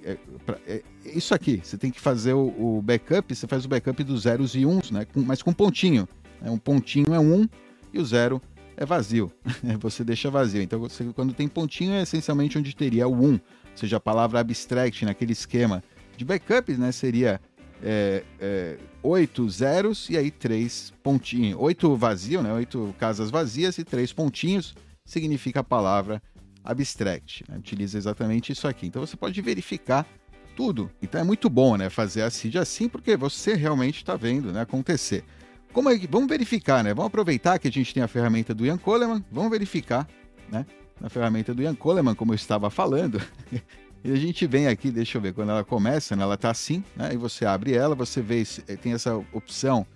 é, 0.04 0.15
pra, 0.45 0.60
é, 0.67 0.84
isso 1.04 1.34
aqui. 1.34 1.60
Você 1.63 1.76
tem 1.76 1.89
que 1.89 1.99
fazer 1.99 2.34
o, 2.34 2.54
o, 2.78 2.82
backup, 2.84 3.34
você 3.34 3.47
faz 3.47 3.65
o 3.65 3.67
backup 3.67 4.04
dos 4.04 4.21
zeros 4.21 4.54
e 4.54 4.63
uns, 4.63 4.91
né? 4.91 5.06
Com, 5.06 5.21
mas 5.21 5.41
com 5.41 5.52
pontinho. 5.52 6.08
Né? 6.39 6.52
Um 6.52 6.58
pontinho 6.60 7.15
é 7.15 7.19
um 7.19 7.49
e 7.91 7.99
o 7.99 8.06
zero 8.06 8.39
é 8.78 8.86
vazio. 8.86 9.32
você 9.82 10.04
deixa 10.04 10.30
vazio. 10.30 10.62
Então, 10.62 10.80
você, 10.80 11.04
quando 11.15 11.34
tem 11.34 11.47
pontinho, 11.47 11.93
é 11.93 12.04
essencialmente 12.04 12.60
onde 12.60 12.76
teria 12.76 13.08
o 13.08 13.13
um. 13.13 13.34
Ou 13.34 13.39
seja, 13.73 13.97
a 13.97 13.99
palavra 13.99 14.39
abstract 14.39 15.04
naquele 15.04 15.32
esquema 15.32 15.84
de 16.15 16.23
backup, 16.23 16.71
né? 16.73 16.91
Seria 16.91 17.41
é, 17.84 18.24
é, 18.39 18.78
oito 19.04 19.48
zeros 19.50 20.10
e 20.10 20.17
aí 20.17 20.32
três 20.32 20.93
pontinhos. 21.04 21.60
Oito 21.60 21.96
vazio, 21.96 22.41
né? 22.41 22.54
Oito 22.54 22.96
casas 22.98 23.30
vazias 23.30 23.78
e 23.78 23.84
três 23.84 24.13
pontinhos 24.13 24.74
significa 25.06 25.60
a 25.60 25.63
palavra 25.63 26.22
abstract. 26.63 27.43
Né? 27.50 27.58
Utiliza 27.58 27.98
exatamente 27.98 28.54
isso 28.54 28.67
aqui. 28.67 28.88
Então 28.88 29.06
você 29.06 29.17
pode 29.17 29.39
verificar 29.41 30.08
tudo. 30.56 30.89
Então 31.02 31.19
é 31.19 31.24
muito 31.24 31.50
bom, 31.50 31.76
né? 31.76 31.89
Fazer 31.89 32.22
a 32.22 32.30
CID 32.30 32.58
assim, 32.58 32.88
porque 32.88 33.17
você 33.17 33.54
realmente 33.54 33.98
está 33.98 34.15
vendo, 34.15 34.54
né? 34.54 34.62
Acontecer. 34.62 35.26
Como 35.74 35.89
é 35.89 35.98
que 35.98 36.08
vamos 36.08 36.30
verificar, 36.30 36.84
né? 36.84 36.93
Vamos 36.93 37.08
aproveitar 37.08 37.60
que 37.60 37.67
a 37.67 37.72
gente 37.72 37.93
tem 37.93 38.02
a 38.02 38.08
ferramenta 38.08 38.54
do 38.54 38.65
Ian 38.65 38.78
Coleman, 38.78 39.26
vamos 39.32 39.52
verificar, 39.52 40.08
né? 40.50 40.65
Na 41.02 41.10
ferramenta 41.10 41.54
do 41.54 41.63
Ian 41.63 41.76
Coleman, 41.76 42.15
como 42.15 42.32
eu 42.32 42.36
estava 42.36 42.69
falando, 42.69 43.19
E 44.04 44.12
a 44.12 44.16
gente 44.16 44.46
vem 44.46 44.68
aqui, 44.68 44.92
deixa 44.92 45.18
eu 45.18 45.22
ver, 45.22 45.34
quando 45.34 45.52
ela 45.52 45.63
começa, 45.63 46.13
né, 46.13 46.24
ela 46.24 46.36
está 46.36 46.52
assim, 46.52 46.84
né? 46.94 47.13
E 47.13 47.18
você 47.18 47.46
abre 47.46 47.74
ela, 47.74 47.96
você 47.96 48.22
vê, 48.22 48.44
eh, 48.68 48.76
tem 48.76 48.92
essa 48.92 49.16
opção 49.32 49.88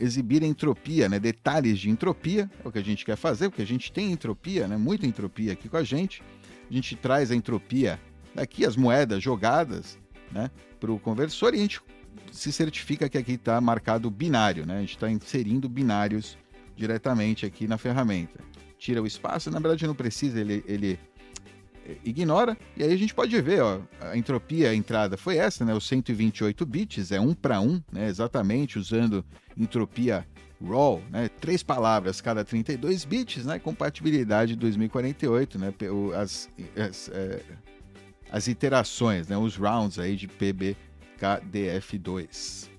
exibir 0.00 0.42
entropia, 0.42 1.06
né? 1.06 1.18
Detalhes 1.18 1.78
de 1.78 1.90
entropia, 1.90 2.50
é 2.64 2.68
o 2.68 2.72
que 2.72 2.78
a 2.78 2.84
gente 2.84 3.04
quer 3.04 3.16
fazer, 3.16 3.50
porque 3.50 3.62
a 3.62 3.66
gente 3.66 3.92
tem 3.92 4.10
entropia, 4.10 4.66
né? 4.66 4.78
Muita 4.78 5.06
entropia 5.06 5.52
aqui 5.52 5.68
com 5.68 5.76
a 5.76 5.84
gente. 5.84 6.22
A 6.70 6.72
gente 6.72 6.96
traz 6.96 7.30
a 7.30 7.34
entropia 7.34 8.00
daqui, 8.34 8.64
as 8.64 8.74
moedas 8.74 9.22
jogadas, 9.22 9.98
né? 10.32 10.50
Para 10.80 10.90
o 10.90 10.98
conversor 10.98 11.52
e 11.54 11.58
a 11.58 11.60
gente 11.60 11.80
se 12.32 12.50
certifica 12.50 13.06
que 13.06 13.18
aqui 13.18 13.32
está 13.32 13.60
marcado 13.60 14.10
binário, 14.10 14.64
né? 14.64 14.78
A 14.78 14.80
gente 14.80 14.94
está 14.94 15.10
inserindo 15.10 15.68
binários 15.68 16.38
diretamente 16.74 17.44
aqui 17.44 17.66
na 17.66 17.76
ferramenta. 17.76 18.40
Tira 18.78 19.02
o 19.02 19.06
espaço, 19.06 19.50
na 19.50 19.58
verdade 19.58 19.86
não 19.86 19.94
precisa, 19.94 20.40
ele, 20.40 20.64
ele 20.66 20.98
ignora. 22.04 22.56
E 22.76 22.82
aí 22.82 22.92
a 22.92 22.96
gente 22.96 23.14
pode 23.14 23.40
ver, 23.40 23.62
ó, 23.62 23.80
a 24.00 24.16
entropia, 24.16 24.70
a 24.70 24.74
entrada 24.74 25.16
foi 25.16 25.36
essa, 25.36 25.64
né? 25.64 25.72
Os 25.74 25.86
128 25.86 26.66
bits, 26.66 27.12
é 27.12 27.20
um 27.20 27.34
para 27.34 27.60
um, 27.60 27.80
né? 27.92 28.08
Exatamente, 28.08 28.78
usando 28.78 29.24
entropia 29.56 30.26
raw, 30.64 31.02
né? 31.10 31.28
Três 31.28 31.62
palavras 31.62 32.20
cada 32.20 32.44
32 32.44 33.04
bits, 33.04 33.44
né? 33.44 33.58
Compatibilidade 33.58 34.56
2048, 34.56 35.58
né? 35.58 35.74
As, 36.14 36.48
as, 36.76 37.08
é, 37.08 37.42
as 38.30 38.46
iterações, 38.48 39.28
né? 39.28 39.36
Os 39.36 39.56
rounds 39.56 39.98
aí 39.98 40.16
de 40.16 40.26
PBKDF2. 40.28 42.70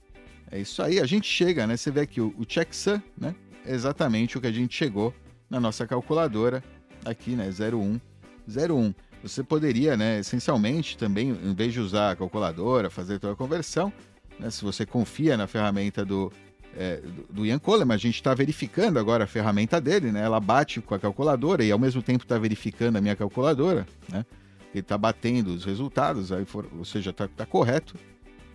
É 0.49 0.59
isso 0.59 0.81
aí, 0.81 0.99
a 0.99 1.05
gente 1.05 1.27
chega, 1.27 1.67
né? 1.67 1.75
Você 1.75 1.91
vê 1.91 1.99
aqui 2.01 2.21
o, 2.21 2.33
o 2.37 2.45
checksum, 2.45 3.01
né? 3.17 3.35
É 3.65 3.73
exatamente 3.73 4.37
o 4.37 4.41
que 4.41 4.47
a 4.47 4.51
gente 4.51 4.73
chegou 4.73 5.13
na 5.49 5.59
nossa 5.59 5.85
calculadora 5.85 6.63
aqui, 7.03 7.31
né? 7.31 7.49
01 7.49 7.99
01. 8.47 8.93
Você 9.21 9.43
poderia, 9.43 9.97
né, 9.97 10.19
essencialmente, 10.19 10.97
também, 10.97 11.29
em 11.29 11.53
vez 11.53 11.73
de 11.73 11.79
usar 11.79 12.11
a 12.11 12.15
calculadora, 12.15 12.89
fazer 12.89 13.19
toda 13.19 13.33
a 13.33 13.35
conversão, 13.35 13.91
né, 14.39 14.49
se 14.49 14.63
você 14.63 14.85
confia 14.85 15.35
na 15.35 15.47
ferramenta 15.47 16.05
do, 16.05 16.31
é, 16.75 17.01
do 17.29 17.45
Ian 17.45 17.59
Coleman, 17.59 17.93
a 17.93 17.97
gente 17.97 18.15
está 18.15 18.33
verificando 18.33 18.99
agora 18.99 19.23
a 19.23 19.27
ferramenta 19.27 19.81
dele, 19.81 20.11
né, 20.11 20.21
ela 20.21 20.39
bate 20.39 20.79
com 20.79 20.93
a 20.93 20.99
calculadora 20.99 21.63
e 21.63 21.71
ao 21.71 21.79
mesmo 21.79 22.01
tempo 22.01 22.23
está 22.23 22.37
verificando 22.37 22.97
a 22.97 23.01
minha 23.01 23.15
calculadora, 23.15 23.87
né, 24.07 24.25
ele 24.71 24.81
está 24.81 24.97
batendo 24.97 25.47
os 25.47 25.65
resultados, 25.65 26.31
aí 26.31 26.45
for, 26.45 26.67
ou 26.77 26.85
seja, 26.85 27.09
está 27.09 27.27
tá 27.27 27.45
correto, 27.45 27.95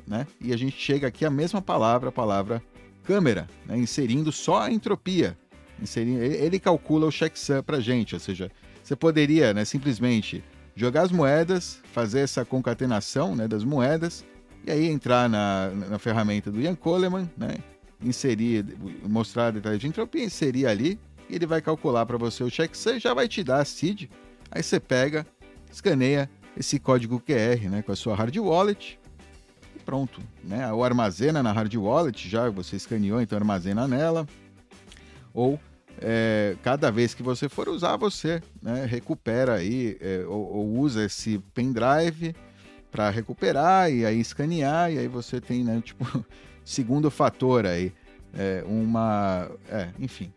né, 0.07 0.27
e 0.41 0.53
a 0.53 0.57
gente 0.57 0.77
chega 0.77 1.09
aqui 1.09 1.25
a 1.25 1.31
mesma 1.31 1.61
palavra, 1.61 2.11
a 2.11 2.13
palavra 2.13 2.63
câmera, 3.03 3.49
né, 3.67 3.77
inserindo 3.77 4.31
só 4.31 4.63
a 4.63 4.71
entropia, 4.71 5.37
inserindo, 5.81 6.23
ele 6.23 6.61
calcula 6.61 7.07
o 7.07 7.11
checksum 7.11 7.63
para 7.63 7.81
gente, 7.81 8.15
ou 8.15 8.21
seja, 8.21 8.51
você 8.93 8.97
poderia 8.97 9.55
né, 9.55 9.65
simplesmente 9.65 10.45
jogar 10.77 11.03
as 11.03 11.11
moedas, 11.11 11.81
fazer 11.93 12.21
essa 12.21 12.45
concatenação 12.45 13.35
né, 13.35 13.49
das 13.49 13.65
moedas, 13.65 14.23
e 14.67 14.71
aí 14.71 14.87
entrar 14.87 15.31
na, 15.31 15.71
na 15.71 15.99
ferramenta 15.99 16.51
do 16.51 16.61
Ian 16.61 16.75
Coleman, 16.75 17.31
né, 17.35 17.57
inserir, 18.03 18.67
mostrar 19.09 19.51
detalhes 19.51 19.81
de 19.81 19.87
entropia, 19.87 20.23
inserir 20.23 20.67
ali, 20.67 20.99
e 21.31 21.35
ele 21.35 21.47
vai 21.47 21.63
calcular 21.63 22.05
para 22.05 22.19
você 22.19 22.45
o 22.45 22.51
checksum 22.51 22.99
já 22.99 23.15
vai 23.15 23.27
te 23.29 23.43
dar 23.43 23.61
a 23.61 23.65
seed. 23.65 24.11
Aí 24.51 24.63
você 24.63 24.79
pega, 24.79 25.27
escaneia 25.71 26.29
esse 26.55 26.79
código 26.79 27.19
QR 27.19 27.71
né, 27.71 27.81
com 27.81 27.93
a 27.93 27.97
sua 27.97 28.15
hard 28.15 28.37
wallet 28.37 29.01
e 29.75 29.79
pronto. 29.79 30.21
Né? 30.45 30.71
Ou 30.71 30.85
armazena 30.85 31.43
na 31.43 31.51
hard 31.51 31.75
wallet, 31.77 32.29
já 32.29 32.51
você 32.51 32.77
escaneou, 32.77 33.23
então 33.23 33.39
armazena 33.39 33.89
nela. 33.89 34.29
Ou 35.33 35.59
é, 36.01 36.57
cada 36.63 36.91
vez 36.91 37.15
que 37.15 37.23
você 37.23 37.49
for 37.49 37.69
usar, 37.69 37.97
você 37.97 38.43
né, 38.61 38.85
recupera 38.87 39.55
aí 39.55 39.97
é, 40.01 40.25
ou, 40.27 40.53
ou, 40.55 40.79
usa 40.79 41.05
esse 41.05 41.39
pendrive 41.55 42.35
para 42.91 43.09
recuperar 43.11 43.91
e 43.91 44.05
aí 44.05 44.21
escanear 44.21 44.93
e 44.93 44.99
aí 44.99 45.09
você 45.09 45.41
tem, 45.41 45.65
né, 45.65 45.81
tipo, 45.85 46.05
segundo 46.65 47.11
fator 47.11 47.67
aí, 47.67 47.93
é, 48.35 48.63
uma, 48.67 49.51
é, 49.69 49.89
enfim. 49.99 50.33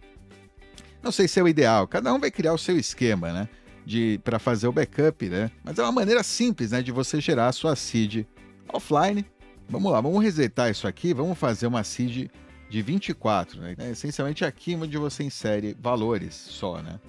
Não 1.01 1.11
sei 1.11 1.27
se 1.27 1.39
é 1.39 1.43
o 1.43 1.47
ideal. 1.47 1.87
Cada 1.87 2.13
um 2.13 2.19
vai 2.19 2.31
criar 2.31 2.53
o 2.53 2.57
seu 2.57 2.77
esquema, 2.77 3.31
né, 3.31 3.49
de 3.85 4.19
para 4.23 4.39
fazer 4.39 4.67
o 4.67 4.71
backup, 4.71 5.29
né? 5.29 5.51
Mas 5.63 5.77
é 5.77 5.83
uma 5.83 5.91
maneira 5.91 6.23
simples, 6.23 6.71
né, 6.71 6.81
de 6.81 6.91
você 6.91 7.21
gerar 7.21 7.47
a 7.47 7.51
sua 7.51 7.75
seed 7.75 8.25
offline. 8.67 9.25
Vamos 9.67 9.91
lá, 9.91 9.99
vamos 9.99 10.23
resetar 10.23 10.69
isso 10.69 10.87
aqui, 10.87 11.13
vamos 11.13 11.37
fazer 11.37 11.65
uma 11.65 11.83
seed 11.83 12.29
de 12.69 12.81
24, 12.81 13.61
né? 13.61 13.75
É 13.77 13.91
essencialmente 13.91 14.43
aqui 14.43 14.75
onde 14.75 14.97
você 14.97 15.23
insere 15.23 15.75
valores 15.79 16.33
só, 16.33 16.81
né? 16.81 16.99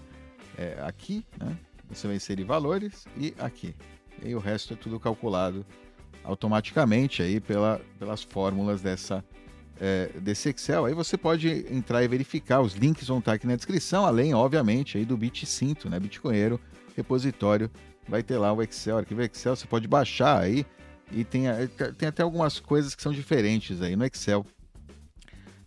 É, 0.57 0.79
aqui, 0.83 1.25
né? 1.39 1.57
Você 1.89 2.07
vai 2.07 2.17
inserir 2.17 2.45
valores 2.45 3.07
e 3.17 3.35
aqui. 3.39 3.75
E 4.23 4.35
o 4.35 4.39
resto 4.39 4.75
é 4.75 4.77
tudo 4.77 4.99
calculado 4.99 5.65
automaticamente 6.25 7.23
aí 7.23 7.41
pela, 7.41 7.81
pelas 7.99 8.23
fórmulas 8.23 8.83
dessa, 8.83 9.25
é, 9.81 10.11
desse 10.21 10.49
Excel. 10.49 10.87
Aí 10.87 10.95
você 10.95 11.17
pode 11.17 11.49
entrar 11.71 12.03
e 12.03 12.09
verificar, 12.09 12.61
os 12.61 12.75
links 12.75 13.07
vão 13.07 13.19
estar 13.19 13.35
aqui 13.35 13.47
na 13.47 13.55
descrição, 13.55 14.05
além, 14.05 14.35
obviamente, 14.35 14.99
aí 14.99 15.05
do 15.05 15.17
BitCinto, 15.17 15.89
né? 15.89 16.01
Bitcoinheiro, 16.01 16.61
repositório, 16.97 17.71
vai 18.09 18.23
ter 18.23 18.39
lá 18.39 18.53
o 18.53 18.63
Excel, 18.63 18.99
arquivo 18.99 19.23
Excel, 19.23 19.55
você 19.55 19.67
pode 19.67 19.87
baixar 19.87 20.41
aí 20.41 20.67
e 21.13 21.25
tem, 21.25 21.45
tem 21.97 22.09
até 22.09 22.23
algumas 22.23 22.59
coisas 22.59 22.95
que 22.95 23.03
são 23.03 23.13
diferentes 23.13 23.81
aí 23.81 23.95
no 23.95 24.05
Excel. 24.05 24.45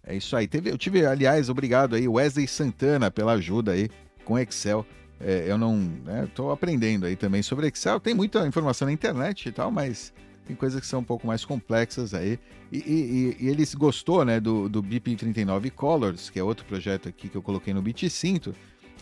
É 0.10 0.16
isso 0.16 0.36
aí. 0.36 0.48
Teve, 0.48 0.72
eu 0.72 0.78
tive, 0.78 1.06
aliás, 1.06 1.50
obrigado 1.50 1.96
aí, 1.96 2.08
Wesley 2.08 2.48
Santana, 2.48 3.12
pela 3.12 3.34
ajuda 3.34 3.74
aí 3.74 3.90
com 4.26 4.40
Excel. 4.40 4.84
É, 5.20 5.46
eu 5.48 5.56
não 5.56 5.88
estou 6.26 6.48
né, 6.48 6.54
aprendendo 6.54 7.06
aí 7.06 7.16
também 7.16 7.44
sobre 7.44 7.68
Excel. 7.68 8.00
Tem 8.00 8.16
muita 8.16 8.48
informação 8.48 8.88
na 8.88 8.92
internet 8.92 9.50
e 9.50 9.52
tal, 9.52 9.70
mas 9.70 10.12
tem 10.48 10.56
coisas 10.56 10.82
que 10.82 10.88
são 10.88 11.02
um 11.02 11.04
pouco 11.04 11.28
mais 11.28 11.46
complexas 11.46 12.16
aí. 12.16 12.40
E, 12.72 13.38
e, 13.40 13.48
e 13.48 13.76
gostou 13.76 14.26
né, 14.26 14.40
do, 14.40 14.68
do 14.68 14.82
BP39 14.82 15.70
Colors, 15.70 16.32
que 16.32 16.40
é 16.40 16.44
outro 16.44 16.66
projeto 16.66 17.08
aqui 17.08 17.30
que 17.30 17.38
eu 17.38 17.42
coloquei 17.44 17.72
no 17.72 17.82
BitCinto, 17.82 18.56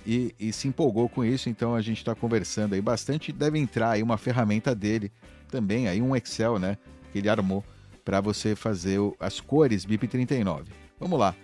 e, 0.05 0.35
e 0.37 0.51
se 0.51 0.67
empolgou 0.67 1.07
com 1.07 1.23
isso, 1.23 1.49
então 1.49 1.73
a 1.73 1.81
gente 1.81 1.99
está 1.99 2.13
conversando 2.13 2.75
aí 2.75 2.81
bastante. 2.81 3.31
Deve 3.31 3.57
entrar 3.59 3.91
aí 3.91 4.03
uma 4.03 4.17
ferramenta 4.17 4.75
dele 4.75 5.09
também, 5.49 5.87
aí 5.87 6.01
um 6.01 6.13
Excel, 6.17 6.59
né, 6.59 6.77
que 7.13 7.19
ele 7.19 7.29
armou 7.29 7.63
para 8.03 8.19
você 8.19 8.57
fazer 8.57 8.99
o, 8.99 9.15
as 9.17 9.39
cores 9.39 9.85
BIP39. 9.85 10.65
Vamos 10.99 11.19
lá. 11.19 11.35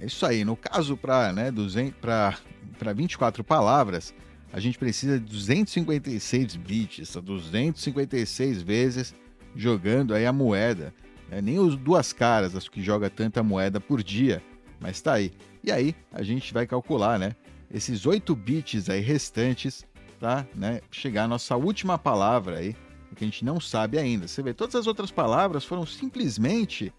É 0.00 0.06
isso 0.06 0.24
aí. 0.24 0.44
No 0.44 0.56
caso 0.56 0.96
para 0.96 1.32
né, 1.32 1.52
para 2.00 2.92
24 2.92 3.42
palavras, 3.42 4.14
a 4.52 4.60
gente 4.60 4.78
precisa 4.78 5.18
de 5.18 5.26
256 5.26 6.56
bits, 6.56 7.16
256 7.16 8.62
vezes 8.62 9.14
jogando 9.54 10.14
aí 10.14 10.26
a 10.26 10.32
moeda. 10.32 10.94
É, 11.30 11.42
nem 11.42 11.58
os 11.58 11.76
duas 11.76 12.12
caras 12.12 12.56
acho 12.56 12.70
que 12.70 12.82
joga 12.82 13.10
tanta 13.10 13.42
moeda 13.42 13.80
por 13.80 14.02
dia, 14.02 14.42
mas 14.80 15.00
tá 15.00 15.14
aí. 15.14 15.32
E 15.62 15.70
aí 15.70 15.94
a 16.12 16.22
gente 16.22 16.54
vai 16.54 16.66
calcular, 16.66 17.18
né? 17.18 17.34
Esses 17.70 18.06
8 18.06 18.34
bits 18.34 18.88
aí 18.88 19.00
restantes, 19.00 19.84
tá? 20.18 20.46
Né, 20.54 20.80
chegar 20.90 21.24
a 21.24 21.28
nossa 21.28 21.54
última 21.54 21.98
palavra 21.98 22.58
aí, 22.58 22.74
que 23.14 23.24
a 23.24 23.26
gente 23.26 23.44
não 23.44 23.60
sabe 23.60 23.98
ainda. 23.98 24.28
Você 24.28 24.42
vê, 24.42 24.54
todas 24.54 24.76
as 24.76 24.86
outras 24.86 25.10
palavras 25.10 25.64
foram 25.64 25.84
simplesmente 25.84 26.92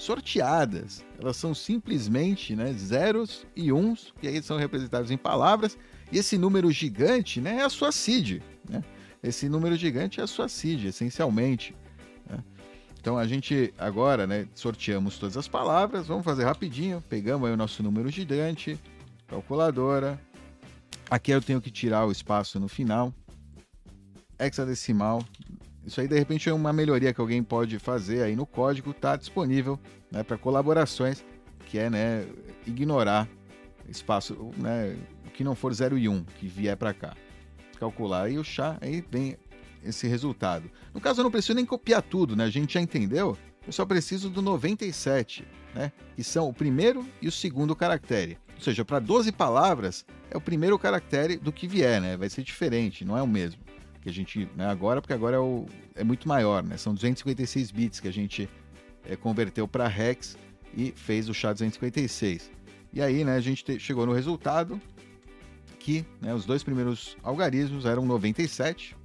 sorteadas. 0.00 1.04
Elas 1.20 1.36
são 1.36 1.54
simplesmente 1.54 2.56
né, 2.56 2.72
zeros 2.72 3.46
e 3.54 3.72
uns, 3.72 4.12
que 4.20 4.26
aí 4.26 4.42
são 4.42 4.56
representados 4.56 5.10
em 5.10 5.18
palavras, 5.18 5.76
e 6.10 6.18
esse 6.18 6.38
número 6.38 6.70
gigante 6.72 7.40
né, 7.40 7.58
é 7.58 7.62
a 7.62 7.68
sua 7.68 7.92
CID. 7.92 8.42
Né? 8.68 8.82
Esse 9.22 9.48
número 9.48 9.76
gigante 9.76 10.20
é 10.20 10.22
a 10.22 10.26
sua 10.26 10.48
CID, 10.48 10.88
essencialmente. 10.88 11.76
Né? 12.28 12.42
Então 12.98 13.18
a 13.18 13.26
gente 13.26 13.74
agora 13.78 14.26
né, 14.26 14.48
sorteamos 14.54 15.18
todas 15.18 15.36
as 15.36 15.46
palavras, 15.46 16.06
vamos 16.06 16.24
fazer 16.24 16.44
rapidinho, 16.44 17.02
pegamos 17.08 17.46
aí 17.46 17.54
o 17.54 17.56
nosso 17.56 17.82
número 17.82 18.08
gigante, 18.08 18.78
calculadora. 19.28 20.18
Aqui 21.10 21.30
eu 21.30 21.42
tenho 21.42 21.60
que 21.60 21.70
tirar 21.70 22.06
o 22.06 22.12
espaço 22.12 22.58
no 22.58 22.68
final, 22.68 23.12
hexadecimal, 24.38 25.22
isso 25.84 26.00
aí, 26.00 26.06
de 26.06 26.18
repente, 26.18 26.48
é 26.48 26.52
uma 26.52 26.72
melhoria 26.72 27.12
que 27.12 27.20
alguém 27.20 27.42
pode 27.42 27.78
fazer 27.78 28.22
aí 28.22 28.36
no 28.36 28.46
código, 28.46 28.90
está 28.90 29.16
disponível 29.16 29.78
né, 30.10 30.22
para 30.22 30.36
colaborações, 30.36 31.24
que 31.66 31.78
é 31.78 31.88
né, 31.88 32.26
ignorar 32.66 33.28
espaço, 33.88 34.52
né, 34.56 34.96
o 35.26 35.30
que 35.30 35.42
não 35.42 35.54
for 35.54 35.72
0 35.72 35.98
e 35.98 36.08
1, 36.08 36.12
um, 36.12 36.24
que 36.24 36.46
vier 36.46 36.76
para 36.76 36.92
cá. 36.92 37.16
Calcular 37.78 38.24
aí 38.24 38.38
o 38.38 38.44
chá, 38.44 38.76
aí 38.80 39.02
vem 39.10 39.36
esse 39.82 40.06
resultado. 40.06 40.70
No 40.92 41.00
caso, 41.00 41.20
eu 41.20 41.24
não 41.24 41.30
preciso 41.30 41.54
nem 41.54 41.64
copiar 41.64 42.02
tudo, 42.02 42.36
né? 42.36 42.44
A 42.44 42.50
gente 42.50 42.74
já 42.74 42.80
entendeu. 42.80 43.36
Eu 43.66 43.72
só 43.72 43.86
preciso 43.86 44.28
do 44.28 44.42
97, 44.42 45.46
né? 45.74 45.90
Que 46.14 46.22
são 46.22 46.46
o 46.46 46.52
primeiro 46.52 47.08
e 47.22 47.28
o 47.28 47.32
segundo 47.32 47.74
caractere. 47.74 48.36
Ou 48.54 48.60
seja, 48.60 48.84
para 48.84 48.98
12 48.98 49.32
palavras, 49.32 50.04
é 50.30 50.36
o 50.36 50.40
primeiro 50.40 50.78
caractere 50.78 51.38
do 51.38 51.50
que 51.50 51.66
vier, 51.66 52.02
né? 52.02 52.18
Vai 52.18 52.28
ser 52.28 52.42
diferente, 52.42 53.02
não 53.02 53.16
é 53.16 53.22
o 53.22 53.26
mesmo 53.26 53.69
que 54.00 54.08
a 54.08 54.12
gente, 54.12 54.48
né, 54.56 54.66
agora, 54.66 55.00
porque 55.00 55.12
agora 55.12 55.36
é, 55.36 55.38
o, 55.38 55.66
é 55.94 56.02
muito 56.02 56.26
maior, 56.26 56.62
né? 56.62 56.76
São 56.76 56.94
256 56.94 57.70
bits 57.70 58.00
que 58.00 58.08
a 58.08 58.12
gente 58.12 58.48
é, 59.04 59.14
converteu 59.16 59.68
para 59.68 59.86
hex 59.86 60.36
e 60.74 60.92
fez 60.96 61.28
o 61.28 61.34
chá 61.34 61.52
256. 61.52 62.50
E 62.92 63.02
aí, 63.02 63.24
né, 63.24 63.36
a 63.36 63.40
gente 63.40 63.64
te, 63.64 63.78
chegou 63.78 64.06
no 64.06 64.12
resultado 64.12 64.80
que 65.78 66.04
né, 66.20 66.34
os 66.34 66.44
dois 66.44 66.62
primeiros 66.62 67.16
algarismos 67.22 67.84
eram 67.84 68.04
97. 68.04 68.96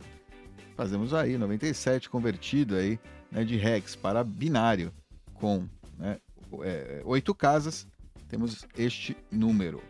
Fazemos 0.75 1.13
aí 1.13 1.37
97 1.37 2.09
convertido 2.09 2.75
aí 2.75 2.99
né, 3.31 3.43
de 3.43 3.57
hex 3.57 3.95
para 3.95 4.23
binário 4.23 4.91
com 5.33 5.67
né, 5.97 6.19
é, 6.63 7.01
8 7.05 7.33
casas. 7.35 7.87
Temos 8.27 8.65
este 8.77 9.15
número. 9.31 9.81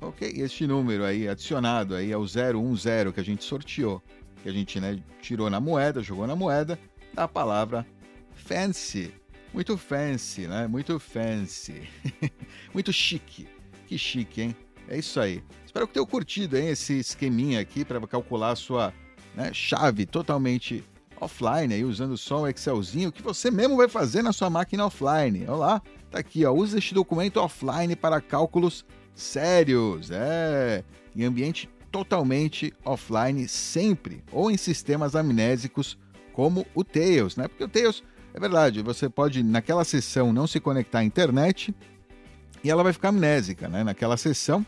Ok, 0.00 0.32
este 0.36 0.64
número 0.66 1.04
aí 1.04 1.28
adicionado 1.28 1.94
aí 1.96 2.12
ao 2.12 2.24
010 2.24 3.12
que 3.12 3.20
a 3.20 3.24
gente 3.24 3.42
sorteou 3.42 4.00
que 4.42 4.48
a 4.48 4.52
gente 4.52 4.80
né, 4.80 5.02
tirou 5.20 5.48
na 5.50 5.60
moeda, 5.60 6.02
jogou 6.02 6.26
na 6.26 6.36
moeda, 6.36 6.78
da 7.12 7.26
palavra 7.26 7.86
fancy. 8.34 9.12
Muito 9.52 9.76
fancy, 9.76 10.46
né? 10.46 10.66
Muito 10.66 10.98
fancy. 10.98 11.88
Muito 12.72 12.92
chique. 12.92 13.48
Que 13.86 13.96
chique, 13.96 14.42
hein? 14.42 14.56
É 14.88 14.98
isso 14.98 15.18
aí. 15.20 15.42
Espero 15.64 15.86
que 15.86 15.94
tenham 15.94 16.06
curtido 16.06 16.56
hein, 16.56 16.68
esse 16.68 16.98
esqueminha 16.98 17.60
aqui 17.60 17.84
para 17.84 18.00
calcular 18.06 18.52
a 18.52 18.56
sua 18.56 18.92
né, 19.34 19.50
chave 19.52 20.06
totalmente 20.06 20.84
offline, 21.20 21.74
aí, 21.74 21.84
usando 21.84 22.16
só 22.16 22.42
um 22.42 22.46
Excelzinho 22.46 23.10
que 23.10 23.22
você 23.22 23.50
mesmo 23.50 23.76
vai 23.76 23.88
fazer 23.88 24.22
na 24.22 24.32
sua 24.32 24.48
máquina 24.48 24.86
offline. 24.86 25.44
Olha 25.48 25.56
lá, 25.56 25.82
tá 26.10 26.18
aqui, 26.18 26.44
ó. 26.44 26.52
Use 26.52 26.76
este 26.76 26.94
documento 26.94 27.38
offline 27.38 27.96
para 27.96 28.20
cálculos 28.20 28.84
sérios. 29.14 30.10
É, 30.10 30.84
em 31.16 31.24
ambiente 31.24 31.68
totalmente 31.90 32.72
offline 32.84 33.48
sempre, 33.48 34.22
ou 34.32 34.50
em 34.50 34.56
sistemas 34.56 35.14
amnésicos 35.14 35.98
como 36.32 36.66
o 36.74 36.84
Tails, 36.84 37.36
né? 37.36 37.48
Porque 37.48 37.64
o 37.64 37.68
Tails, 37.68 38.02
é 38.32 38.38
verdade, 38.38 38.82
você 38.82 39.08
pode 39.08 39.42
naquela 39.42 39.84
sessão 39.84 40.32
não 40.32 40.46
se 40.46 40.60
conectar 40.60 41.00
à 41.00 41.04
internet 41.04 41.74
e 42.62 42.70
ela 42.70 42.82
vai 42.82 42.92
ficar 42.92 43.08
amnésica, 43.08 43.68
né? 43.68 43.82
Naquela 43.82 44.16
sessão. 44.16 44.64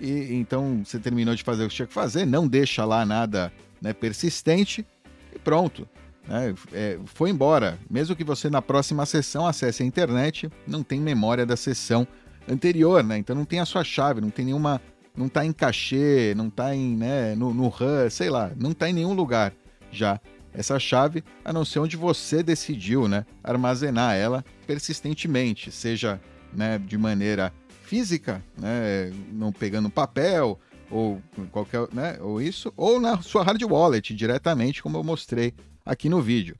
E 0.00 0.34
então 0.34 0.82
você 0.84 0.98
terminou 0.98 1.34
de 1.34 1.42
fazer 1.42 1.64
o 1.64 1.68
que 1.68 1.74
tinha 1.74 1.86
que 1.86 1.92
fazer, 1.92 2.26
não 2.26 2.48
deixa 2.48 2.84
lá 2.84 3.04
nada 3.04 3.52
né, 3.80 3.92
persistente 3.92 4.86
e 5.34 5.38
pronto. 5.38 5.88
Né? 6.26 6.54
É, 6.72 6.98
foi 7.04 7.30
embora. 7.30 7.78
Mesmo 7.90 8.16
que 8.16 8.24
você 8.24 8.48
na 8.48 8.62
próxima 8.62 9.04
sessão 9.06 9.46
acesse 9.46 9.82
a 9.82 9.86
internet, 9.86 10.50
não 10.66 10.82
tem 10.82 11.00
memória 11.00 11.44
da 11.44 11.56
sessão 11.56 12.06
anterior, 12.48 13.04
né? 13.04 13.18
Então 13.18 13.36
não 13.36 13.44
tem 13.44 13.60
a 13.60 13.64
sua 13.64 13.84
chave, 13.84 14.20
não 14.20 14.30
tem 14.30 14.46
nenhuma 14.46 14.80
não 15.16 15.26
está 15.26 15.44
em 15.44 15.52
cachê, 15.52 16.34
não 16.36 16.48
está 16.48 16.74
em, 16.74 16.96
né, 16.96 17.34
no, 17.34 17.52
no 17.52 17.68
RAM, 17.68 18.08
sei 18.10 18.30
lá, 18.30 18.50
não 18.56 18.70
está 18.70 18.88
em 18.88 18.92
nenhum 18.92 19.12
lugar 19.12 19.52
já 19.90 20.20
essa 20.54 20.78
chave, 20.78 21.24
a 21.44 21.52
não 21.52 21.64
ser 21.64 21.78
onde 21.78 21.96
você 21.96 22.42
decidiu, 22.42 23.08
né, 23.08 23.24
armazenar 23.42 24.14
ela 24.16 24.44
persistentemente, 24.66 25.70
seja, 25.70 26.20
né, 26.52 26.78
de 26.78 26.98
maneira 26.98 27.52
física, 27.84 28.42
né, 28.58 29.12
não 29.32 29.52
pegando 29.52 29.88
papel 29.88 30.58
ou 30.90 31.22
qualquer, 31.50 31.88
né, 31.92 32.18
ou 32.20 32.40
isso, 32.40 32.72
ou 32.76 33.00
na 33.00 33.20
sua 33.22 33.42
hard 33.42 33.62
wallet 33.62 34.14
diretamente, 34.14 34.82
como 34.82 34.98
eu 34.98 35.04
mostrei 35.04 35.54
aqui 35.84 36.08
no 36.08 36.20
vídeo. 36.20 36.56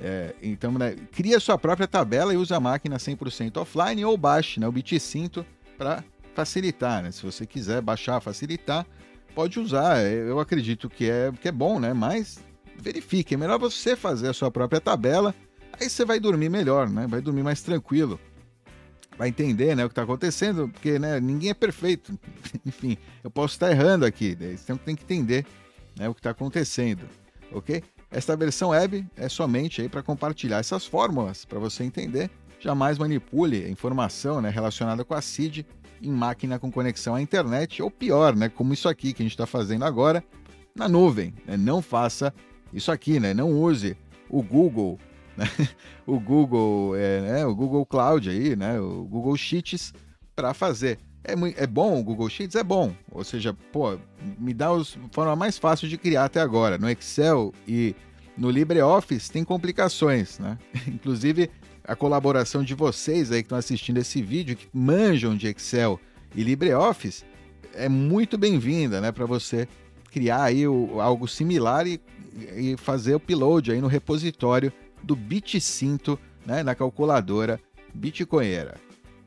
É, 0.00 0.34
então, 0.42 0.72
né, 0.72 0.94
cria 1.12 1.40
sua 1.40 1.58
própria 1.58 1.88
tabela 1.88 2.32
e 2.32 2.36
usa 2.36 2.56
a 2.56 2.60
máquina 2.60 2.96
100% 2.98 3.56
offline 3.56 4.04
ou 4.04 4.16
baixe 4.16 4.60
né, 4.60 4.68
o 4.68 4.72
BitCinto 4.72 5.44
para 5.76 6.04
facilitar, 6.38 7.02
né? 7.02 7.10
Se 7.10 7.20
você 7.24 7.44
quiser 7.44 7.82
baixar, 7.82 8.20
facilitar, 8.20 8.86
pode 9.34 9.58
usar. 9.58 10.04
Eu 10.06 10.38
acredito 10.38 10.88
que 10.88 11.10
é, 11.10 11.32
que 11.32 11.48
é 11.48 11.52
bom, 11.52 11.80
né? 11.80 11.92
Mas 11.92 12.38
verifique, 12.76 13.34
é 13.34 13.36
melhor 13.36 13.58
você 13.58 13.96
fazer 13.96 14.28
a 14.28 14.32
sua 14.32 14.48
própria 14.48 14.80
tabela, 14.80 15.34
aí 15.72 15.90
você 15.90 16.04
vai 16.04 16.20
dormir 16.20 16.48
melhor, 16.48 16.88
né? 16.88 17.08
Vai 17.08 17.20
dormir 17.20 17.42
mais 17.42 17.60
tranquilo. 17.60 18.20
Vai 19.16 19.30
entender 19.30 19.74
né, 19.74 19.84
o 19.84 19.88
que 19.88 19.92
está 19.92 20.04
acontecendo, 20.04 20.68
porque 20.68 20.96
né, 20.96 21.18
ninguém 21.18 21.50
é 21.50 21.54
perfeito. 21.54 22.16
Enfim, 22.64 22.96
eu 23.24 23.30
posso 23.32 23.54
estar 23.54 23.68
errando 23.68 24.06
aqui, 24.06 24.38
então 24.40 24.76
tem 24.76 24.94
que 24.94 25.02
entender 25.02 25.44
né, 25.98 26.08
o 26.08 26.14
que 26.14 26.20
está 26.20 26.30
acontecendo, 26.30 27.02
ok? 27.50 27.82
Esta 28.12 28.36
versão 28.36 28.68
web 28.68 29.04
é 29.16 29.28
somente 29.28 29.82
aí 29.82 29.88
para 29.88 30.04
compartilhar 30.04 30.58
essas 30.58 30.86
fórmulas, 30.86 31.44
para 31.44 31.58
você 31.58 31.82
entender. 31.82 32.30
Jamais 32.60 32.96
manipule 32.96 33.64
a 33.64 33.68
informação 33.68 34.40
né, 34.40 34.50
relacionada 34.50 35.04
com 35.04 35.14
a 35.14 35.20
CID 35.20 35.66
em 36.02 36.10
máquina 36.10 36.58
com 36.58 36.70
conexão 36.70 37.14
à 37.14 37.22
internet, 37.22 37.82
ou 37.82 37.90
pior, 37.90 38.34
né, 38.36 38.48
como 38.48 38.72
isso 38.72 38.88
aqui 38.88 39.12
que 39.12 39.22
a 39.22 39.24
gente 39.24 39.32
está 39.32 39.46
fazendo 39.46 39.84
agora, 39.84 40.22
na 40.74 40.88
nuvem. 40.88 41.34
Né? 41.46 41.56
Não 41.56 41.82
faça 41.82 42.32
isso 42.72 42.92
aqui, 42.92 43.18
né? 43.18 43.34
não 43.34 43.52
use 43.52 43.96
o 44.28 44.42
Google, 44.42 44.98
né? 45.36 45.46
o 46.06 46.18
Google, 46.20 46.94
é, 46.96 47.20
né? 47.20 47.46
o 47.46 47.54
Google 47.54 47.84
Cloud 47.86 48.28
aí, 48.28 48.54
né? 48.54 48.78
o 48.80 49.04
Google 49.04 49.36
Sheets 49.36 49.92
para 50.36 50.54
fazer. 50.54 50.98
É, 51.24 51.34
é 51.62 51.66
bom 51.66 51.98
o 51.98 52.02
Google 52.02 52.28
Sheets? 52.28 52.56
É 52.56 52.62
bom. 52.62 52.94
Ou 53.10 53.24
seja, 53.24 53.54
pô, 53.72 53.98
me 54.38 54.54
dá 54.54 54.68
a 54.68 54.84
forma 55.12 55.34
mais 55.34 55.58
fácil 55.58 55.88
de 55.88 55.98
criar 55.98 56.24
até 56.24 56.40
agora. 56.40 56.78
No 56.78 56.88
Excel 56.88 57.52
e 57.66 57.94
no 58.36 58.50
LibreOffice 58.50 59.30
tem 59.30 59.44
complicações, 59.44 60.38
né? 60.38 60.56
Inclusive, 60.86 61.50
a 61.88 61.96
colaboração 61.96 62.62
de 62.62 62.74
vocês 62.74 63.32
aí 63.32 63.42
que 63.42 63.46
estão 63.46 63.58
assistindo 63.58 63.98
esse 63.98 64.22
vídeo, 64.22 64.56
que 64.56 64.68
manjam 64.72 65.36
de 65.36 65.48
Excel 65.48 65.98
e 66.36 66.44
LibreOffice, 66.44 67.24
é 67.74 67.88
muito 67.88 68.38
bem-vinda, 68.38 69.00
né, 69.00 69.10
para 69.10 69.26
você 69.26 69.66
criar 70.12 70.44
aí 70.44 70.68
o, 70.68 71.00
algo 71.00 71.26
similar 71.26 71.86
e 71.86 72.00
e 72.56 72.76
fazer 72.76 73.14
upload 73.14 73.72
aí 73.72 73.80
no 73.80 73.86
repositório 73.86 74.72
do 75.02 75.16
BitCinto, 75.16 76.18
né, 76.44 76.62
na 76.62 76.74
calculadora 76.74 77.60
Bitcoinera. 77.94 78.76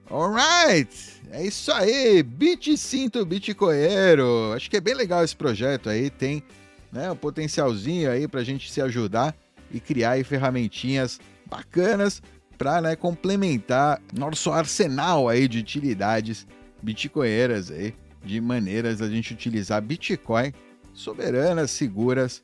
Alright, 0.10 1.22
é 1.32 1.46
isso 1.46 1.72
aí, 1.72 2.22
BitCinto 2.22 3.26
Bitcoinheiro. 3.26 4.54
Acho 4.54 4.70
que 4.70 4.78
é 4.78 4.82
bem 4.82 4.94
legal 4.94 5.24
esse 5.24 5.36
projeto 5.36 5.90
aí, 5.90 6.10
tem 6.10 6.44
né, 6.92 7.10
um 7.12 7.16
potencialzinho 7.16 8.12
aí 8.12 8.28
para 8.28 8.42
a 8.42 8.44
gente 8.44 8.70
se 8.72 8.82
ajudar 8.82 9.36
e 9.72 9.80
criar 9.80 10.12
aí 10.12 10.24
ferramentinhas 10.24 11.20
bacanas 11.46 12.22
para 12.62 12.80
né, 12.80 12.96
complementar 12.96 14.00
nosso 14.14 14.52
arsenal 14.52 15.28
aí 15.28 15.48
de 15.48 15.58
utilidades 15.58 16.46
bitcoinheiras 16.80 17.72
aí, 17.72 17.96
de 18.24 18.40
maneiras 18.40 19.02
a 19.02 19.10
gente 19.10 19.34
utilizar 19.34 19.82
Bitcoin 19.82 20.54
soberanas, 20.94 21.72
seguras 21.72 22.44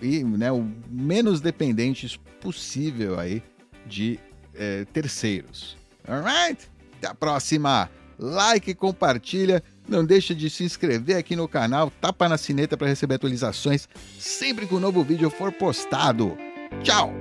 e 0.00 0.24
né, 0.24 0.50
o 0.50 0.66
menos 0.88 1.42
dependentes 1.42 2.18
possível 2.40 3.20
aí 3.20 3.42
de 3.84 4.18
é, 4.54 4.86
terceiros. 4.86 5.76
Alright? 6.08 6.70
Até 6.96 7.08
a 7.08 7.14
próxima! 7.14 7.90
Like, 8.18 8.74
compartilha, 8.74 9.62
não 9.86 10.02
deixe 10.02 10.34
de 10.34 10.48
se 10.48 10.64
inscrever 10.64 11.16
aqui 11.18 11.36
no 11.36 11.46
canal, 11.46 11.92
tapa 12.00 12.26
na 12.26 12.38
sineta 12.38 12.74
para 12.74 12.88
receber 12.88 13.16
atualizações 13.16 13.86
sempre 14.18 14.66
que 14.66 14.74
um 14.74 14.80
novo 14.80 15.04
vídeo 15.04 15.28
for 15.28 15.52
postado. 15.52 16.38
Tchau! 16.82 17.12